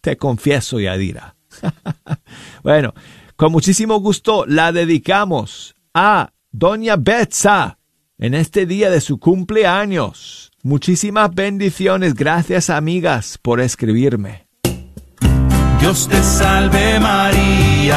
Te 0.00 0.16
confieso, 0.16 0.78
Yadira. 0.80 1.36
bueno, 2.62 2.94
con 3.36 3.52
muchísimo 3.52 4.00
gusto 4.00 4.44
la 4.46 4.72
dedicamos 4.72 5.74
a 5.94 6.32
Doña 6.50 6.96
Betsa 6.96 7.78
en 8.18 8.34
este 8.34 8.66
día 8.66 8.90
de 8.90 9.00
su 9.00 9.18
cumpleaños. 9.18 10.52
Muchísimas 10.62 11.34
bendiciones. 11.34 12.14
Gracias, 12.14 12.70
amigas, 12.70 13.38
por 13.40 13.60
escribirme. 13.60 14.46
Dios 15.80 16.08
te 16.08 16.22
salve 16.22 16.98
María. 16.98 17.96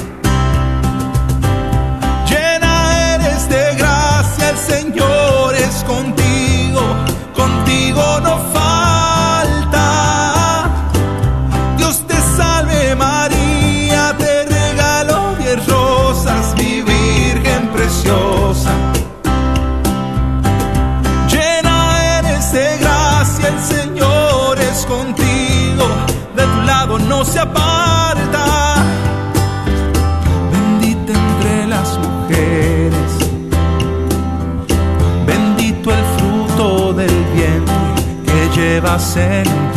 Se 27.23 27.39
aparta. 27.39 28.75
Bendita 30.51 31.13
entre 31.13 31.67
las 31.67 31.97
mujeres, 31.97 33.11
bendito 35.25 35.91
el 35.91 36.03
fruto 36.17 36.93
del 36.93 37.25
vientre 37.35 37.73
que 38.25 38.59
llevas 38.59 39.17
en 39.17 39.70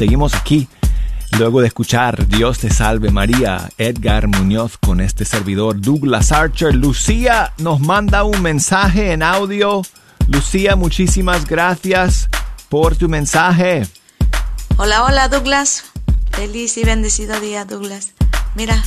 seguimos 0.00 0.34
aquí. 0.34 0.66
Luego 1.38 1.60
de 1.60 1.66
escuchar 1.66 2.26
Dios 2.26 2.58
te 2.58 2.70
salve 2.70 3.10
María, 3.10 3.68
Edgar 3.76 4.28
Muñoz 4.28 4.78
con 4.78 5.02
este 5.02 5.26
servidor 5.26 5.78
Douglas 5.78 6.32
Archer, 6.32 6.74
Lucía 6.74 7.52
nos 7.58 7.80
manda 7.80 8.24
un 8.24 8.40
mensaje 8.40 9.12
en 9.12 9.22
audio. 9.22 9.82
Lucía, 10.26 10.74
muchísimas 10.74 11.46
gracias 11.46 12.30
por 12.70 12.96
tu 12.96 13.10
mensaje. 13.10 13.86
Hola, 14.78 15.04
hola 15.04 15.28
Douglas. 15.28 15.84
Feliz 16.30 16.78
y 16.78 16.84
bendecido 16.84 17.38
día 17.38 17.66
Douglas. 17.66 18.12
Mira, 18.54 18.82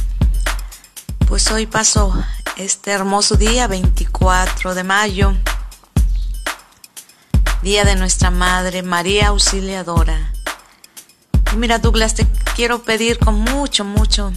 pues 1.28 1.52
hoy 1.52 1.68
pasó 1.68 2.12
este 2.58 2.90
hermoso 2.90 3.36
día, 3.36 3.68
24 3.68 4.74
de 4.74 4.84
mayo, 4.84 5.36
día 7.62 7.86
de 7.86 7.96
nuestra 7.98 8.32
Madre 8.32 8.82
María 8.82 9.28
Auxiliadora. 9.28 10.34
Mira 11.56 11.78
Douglas, 11.78 12.16
te 12.16 12.28
quiero 12.56 12.82
pedir 12.84 13.20
con 13.20 13.36
mucho, 13.36 13.86
mucho, 13.86 14.34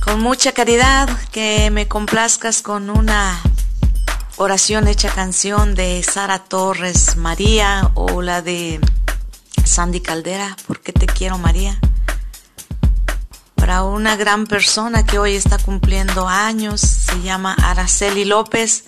con 0.00 0.20
mucha 0.20 0.52
caridad 0.52 1.08
que 1.30 1.70
me 1.70 1.86
complazcas 1.86 2.62
con 2.62 2.90
una 2.90 3.40
oración 4.36 4.88
hecha 4.88 5.10
canción 5.10 5.76
de 5.76 6.02
Sara 6.02 6.40
Torres 6.40 7.16
María 7.16 7.92
o 7.94 8.22
la 8.22 8.42
de 8.42 8.80
Sandy 9.64 10.00
Caldera, 10.00 10.56
porque 10.66 10.92
te 10.92 11.06
quiero 11.06 11.38
María. 11.38 11.78
Para 13.54 13.84
una 13.84 14.16
gran 14.16 14.46
persona 14.46 15.06
que 15.06 15.18
hoy 15.18 15.36
está 15.36 15.58
cumpliendo 15.58 16.28
años, 16.28 16.80
se 16.80 17.22
llama 17.22 17.54
Araceli 17.54 18.24
López, 18.24 18.86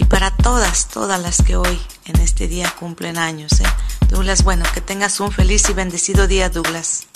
y 0.00 0.04
para 0.04 0.30
todas, 0.30 0.88
todas 0.88 1.20
las 1.20 1.42
que 1.42 1.56
hoy 1.56 1.78
en 2.06 2.20
este 2.20 2.48
día 2.48 2.72
cumplen 2.78 3.18
años. 3.18 3.60
¿eh? 3.60 3.64
Douglas, 4.08 4.42
bueno, 4.42 4.64
que 4.72 4.80
tengas 4.80 5.20
un 5.20 5.30
feliz 5.30 5.68
y 5.68 5.74
bendecido 5.74 6.26
día, 6.26 6.48
Douglas. 6.48 7.06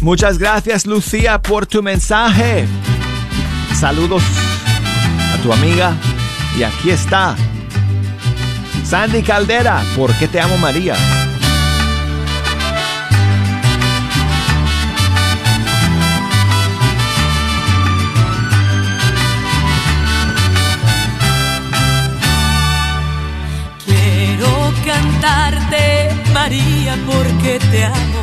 Muchas 0.00 0.36
gracias 0.36 0.84
Lucía 0.84 1.40
por 1.40 1.66
tu 1.66 1.82
mensaje. 1.82 2.68
Saludos 3.78 4.22
a 5.34 5.42
tu 5.42 5.52
amiga. 5.52 5.96
Y 6.58 6.64
aquí 6.64 6.90
está. 6.90 7.34
Sandy 8.84 9.22
Caldera, 9.22 9.82
¿por 9.96 10.12
qué 10.18 10.28
te 10.28 10.38
amo 10.38 10.58
María? 10.58 10.96
Cantarte, 25.20 26.10
María, 26.32 26.96
porque 27.06 27.58
te 27.70 27.84
amo, 27.84 28.22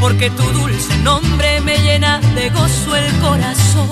porque 0.00 0.30
tu 0.30 0.42
dulce 0.42 0.96
nombre 0.98 1.60
me 1.60 1.76
llena 1.78 2.20
de 2.34 2.50
gozo 2.50 2.96
el 2.96 3.12
corazón. 3.18 3.88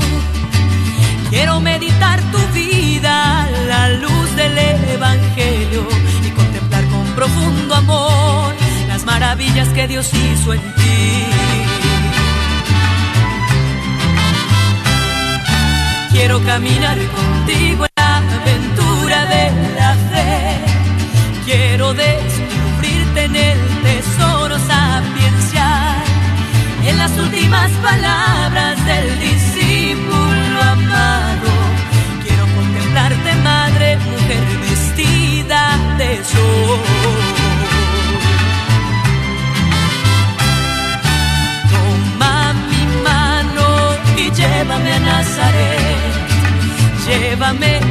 Quiero 1.30 1.60
meditar 1.60 2.20
tu 2.32 2.38
vida 2.54 3.44
a 3.44 3.50
la 3.68 3.88
luz 3.90 4.36
del 4.36 4.58
Evangelio 4.58 5.86
y 6.24 6.30
contemplar 6.30 6.84
con 6.86 7.04
profundo 7.14 7.74
amor 7.74 8.54
las 8.88 9.04
maravillas 9.04 9.68
que 9.68 9.88
Dios 9.88 10.10
hizo 10.12 10.54
en 10.54 10.60
ti. 10.60 11.26
Quiero 16.12 16.40
caminar 16.44 16.98
contigo 16.98 17.84
en 17.84 17.92
la 17.96 18.16
aventura 18.18 19.24
de. 19.26 19.69
Descubrirte 21.94 23.24
en 23.24 23.36
el 23.36 23.58
tesoro 23.82 24.56
sapiencial, 24.58 25.96
en 26.86 26.98
las 26.98 27.10
últimas 27.18 27.70
palabras 27.82 28.86
del 28.86 29.20
discípulo 29.20 30.62
amado. 30.62 31.50
Quiero 32.24 32.46
contemplarte, 32.54 33.34
madre, 33.42 33.96
mujer 33.96 34.44
vestida 34.60 35.76
de 35.98 36.24
sol. 36.24 37.30
Llévame 44.40 44.92
a 44.92 45.00
Nazaret. 45.00 46.20
Llévame 47.06 47.89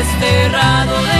desterrado 0.00 0.96
de 1.02 1.19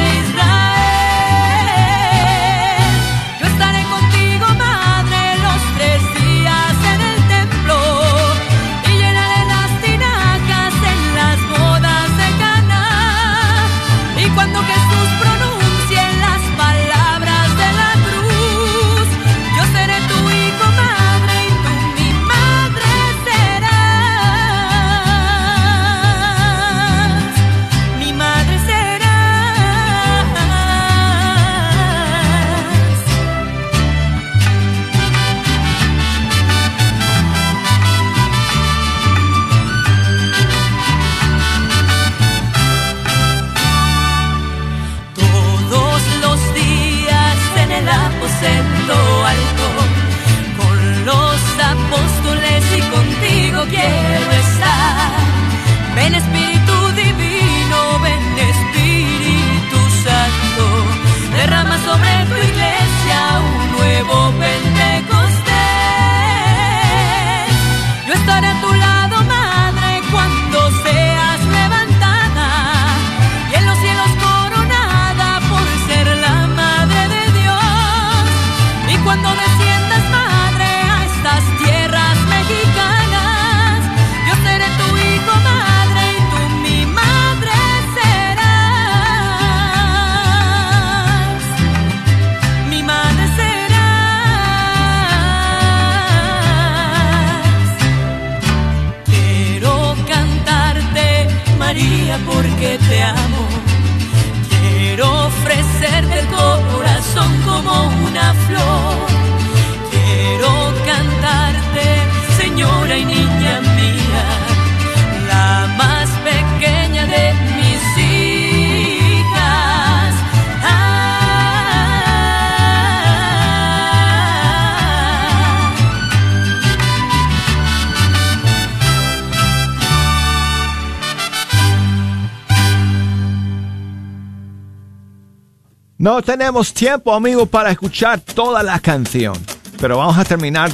No 136.00 136.22
tenemos 136.22 136.72
tiempo, 136.72 137.12
amigo, 137.12 137.44
para 137.44 137.70
escuchar 137.70 138.20
toda 138.20 138.62
la 138.62 138.78
canción, 138.80 139.34
pero 139.78 139.98
vamos 139.98 140.16
a 140.16 140.24
terminar 140.24 140.72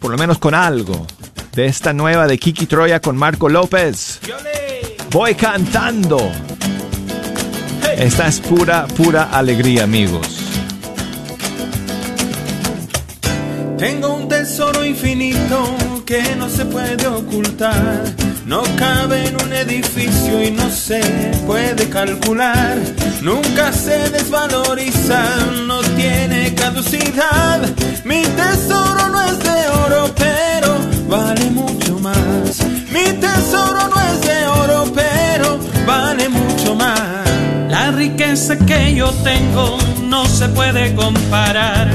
por 0.00 0.10
lo 0.10 0.18
menos 0.18 0.38
con 0.38 0.52
algo. 0.52 1.06
de 1.52 1.66
esta 1.66 1.92
nueva 1.92 2.26
de 2.26 2.36
Kiki 2.36 2.66
Troya 2.66 2.98
con 2.98 3.16
Marco 3.16 3.48
López. 3.48 4.18
Voy 5.12 5.36
cantando. 5.36 6.18
Esta 7.96 8.26
es 8.26 8.40
pura, 8.40 8.88
pura 8.96 9.30
alegría, 9.30 9.84
amigos. 9.84 10.40
Tengo 13.78 14.14
un 14.14 14.28
tesoro 14.28 14.84
infinito 14.84 16.02
que 16.04 16.34
no 16.34 16.48
se 16.48 16.64
puede 16.64 17.06
ocultar. 17.06 18.23
No 18.46 18.62
cabe 18.76 19.28
en 19.28 19.42
un 19.42 19.52
edificio 19.52 20.42
y 20.42 20.50
no 20.50 20.68
se 20.70 21.00
puede 21.46 21.88
calcular. 21.88 22.76
Nunca 23.22 23.72
se 23.72 24.10
desvaloriza, 24.10 25.22
no 25.66 25.80
tiene 25.96 26.54
caducidad. 26.54 27.62
Mi 28.04 28.22
tesoro 28.22 29.08
no 29.08 29.20
es 29.22 29.38
de 29.38 29.68
oro, 29.86 30.14
pero 30.14 30.76
vale 31.08 31.50
mucho 31.50 31.98
más. 32.00 32.60
Mi 32.92 33.04
tesoro 33.18 33.88
no 33.88 34.00
es 34.12 34.20
de 34.20 34.46
oro, 34.46 34.92
pero 34.94 35.58
vale 35.86 36.28
mucho 36.28 36.74
más. 36.74 37.00
La 37.70 37.92
riqueza 37.92 38.58
que 38.58 38.94
yo 38.94 39.10
tengo 39.24 39.78
no 40.02 40.26
se 40.26 40.48
puede 40.48 40.94
comparar. 40.94 41.88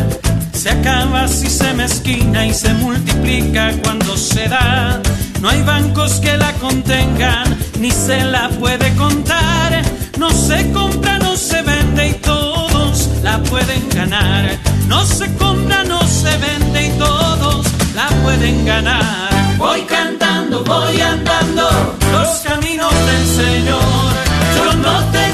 Se 0.54 0.72
acaba 0.72 1.28
si 1.28 1.47
se 1.47 1.74
mezquina 1.74 2.47
y 2.47 2.54
se 2.54 2.74
multiplica 2.74 3.72
cuando 3.84 4.18
se 4.18 4.47
da. 4.47 5.00
No 5.42 5.48
hay 5.50 5.62
bancos 5.64 6.20
que 6.20 6.36
la 6.38 6.52
contengan, 6.54 7.58
ni 7.80 7.92
se 7.92 8.24
la 8.26 8.50
puede 8.50 8.94
contar. 8.96 9.82
No 10.18 10.30
se 10.32 10.70
compra, 10.72 11.18
no 11.20 11.38
se 11.38 11.62
vende 11.62 12.10
y 12.10 12.14
todos 12.16 13.10
la 13.24 13.38
pueden 13.44 13.88
ganar. 13.90 14.58
No 14.88 15.06
se 15.06 15.34
compra, 15.36 15.84
no 15.86 16.02
se 16.08 16.38
vende 16.38 16.88
y 16.88 16.90
todos 16.98 17.66
la 17.96 18.08
pueden 18.24 18.66
ganar. 18.66 19.30
Voy 19.58 19.82
cantando, 19.84 20.62
voy 20.66 21.00
andando 21.00 21.70
los 22.12 22.30
caminos 22.40 22.94
del 23.06 23.26
Señor. 23.26 24.12
Yo 24.58 24.74
no 24.76 25.00
tengo 25.12 25.29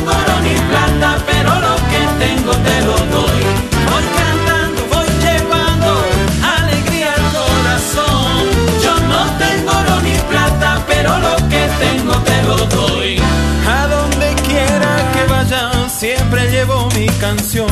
canción, 17.28 17.68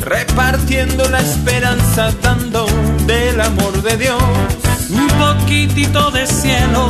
repartiendo 0.00 1.06
la 1.10 1.20
esperanza, 1.20 2.10
dando 2.22 2.64
del 3.06 3.38
amor 3.38 3.82
de 3.82 3.94
Dios. 3.98 4.22
Un 4.88 5.06
poquitito 5.24 6.10
de 6.12 6.26
cielo 6.26 6.82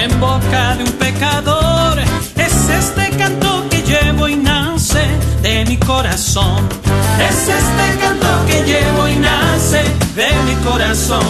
en 0.00 0.20
boca 0.20 0.76
de 0.76 0.84
un 0.84 0.92
pecador. 0.92 1.98
Es 2.36 2.56
este 2.80 3.10
canto 3.16 3.66
que 3.70 3.82
llevo 3.82 4.28
y 4.28 4.36
nace 4.36 5.04
de 5.42 5.64
mi 5.64 5.76
corazón. 5.78 6.60
Es 7.28 7.38
este 7.60 7.86
canto 8.02 8.28
que 8.46 8.62
llevo 8.62 9.08
y 9.08 9.16
nace 9.16 9.82
de 10.14 10.30
mi 10.46 10.54
corazón. 10.68 11.26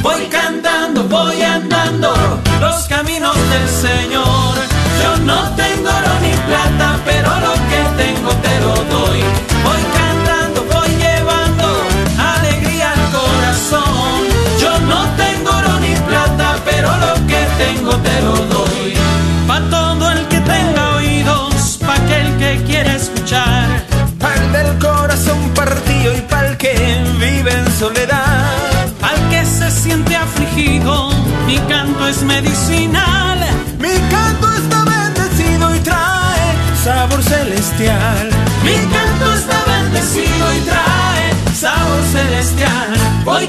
Voy 0.00 0.26
cantando, 0.26 1.02
voy 1.08 1.42
andando 1.42 2.14
los 2.60 2.84
caminos 2.84 3.36
del 3.52 3.68
Señor. 3.86 4.54
Yo 5.02 5.16
no 5.24 5.38
tengo 5.56 5.90
te 8.44 8.60
lo 8.60 8.74
doy. 8.94 9.20
Voy 9.64 9.82
cantando, 9.98 10.64
voy 10.72 10.88
llevando 11.04 11.66
alegría 12.34 12.92
al 12.92 13.04
corazón. 13.18 14.20
Yo 14.60 14.72
no 14.90 15.00
tengo 15.16 15.50
oro 15.50 15.80
ni 15.80 15.94
plata, 16.08 16.56
pero 16.64 16.88
lo 17.04 17.14
que 17.26 17.40
tengo 17.62 17.92
te 17.96 18.20
lo 18.22 18.36
doy. 18.54 18.94
Pa' 19.46 19.60
todo 19.70 20.10
el 20.10 20.26
que 20.28 20.40
tenga 20.40 20.96
oídos, 20.96 21.78
pa' 21.86 21.94
aquel 21.94 22.36
que 22.38 22.62
quiera 22.66 22.94
escuchar. 22.94 23.68
Pa'l 24.18 24.52
del 24.52 24.78
corazón 24.78 25.40
partido 25.54 26.14
y 26.16 26.20
pa'l 26.22 26.56
que 26.56 26.74
vive 27.18 27.52
en 27.52 27.70
soledad. 27.78 28.46
Al 29.02 29.18
que 29.30 29.44
se 29.44 29.70
siente 29.70 30.16
afligido, 30.16 31.10
mi 31.46 31.58
canto 31.72 32.06
es 32.06 32.22
medicinal. 32.22 33.38
Mi 33.78 33.94
canto 34.10 34.41
sabor 37.02 37.22
celestial. 37.24 38.30
Mi 38.62 38.74
canto 38.94 39.34
está 39.34 39.64
bendecido 39.66 40.54
y 40.54 40.60
trae 40.60 41.52
sabor 41.52 42.02
celestial. 42.12 42.94
Voy 43.24 43.46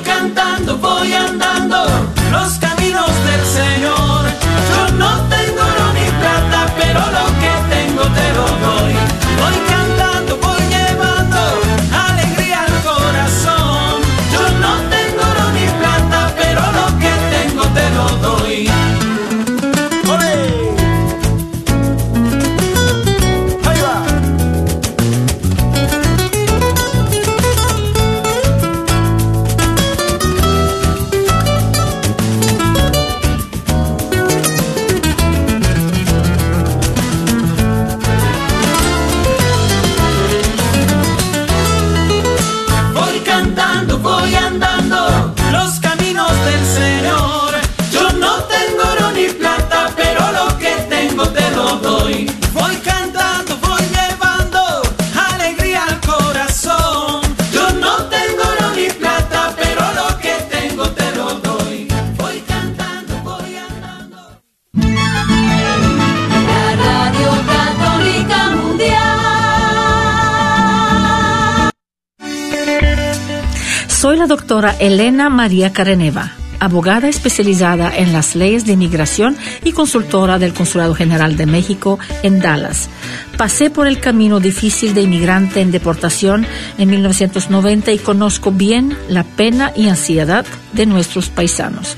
Elena 74.71 75.29
María 75.29 75.73
Careneva, 75.73 76.31
abogada 76.59 77.09
especializada 77.09 77.95
en 77.95 78.13
las 78.13 78.35
leyes 78.35 78.65
de 78.65 78.73
inmigración 78.73 79.35
y 79.63 79.73
consultora 79.73 80.39
del 80.39 80.53
Consulado 80.53 80.95
General 80.95 81.35
de 81.35 81.45
México 81.45 81.99
en 82.23 82.39
Dallas. 82.39 82.89
Pasé 83.37 83.69
por 83.69 83.87
el 83.87 83.99
camino 83.99 84.39
difícil 84.39 84.93
de 84.93 85.01
inmigrante 85.01 85.59
en 85.61 85.71
deportación 85.71 86.45
en 86.77 86.89
1990 86.89 87.91
y 87.91 87.99
conozco 87.99 88.51
bien 88.51 88.97
la 89.09 89.23
pena 89.23 89.73
y 89.75 89.89
ansiedad 89.89 90.45
de 90.71 90.85
nuestros 90.85 91.29
paisanos. 91.29 91.97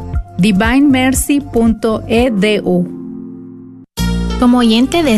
divinemercy.edu. 0.41 2.87
Como 4.39 4.57
oyente 4.57 5.03
de 5.03 5.09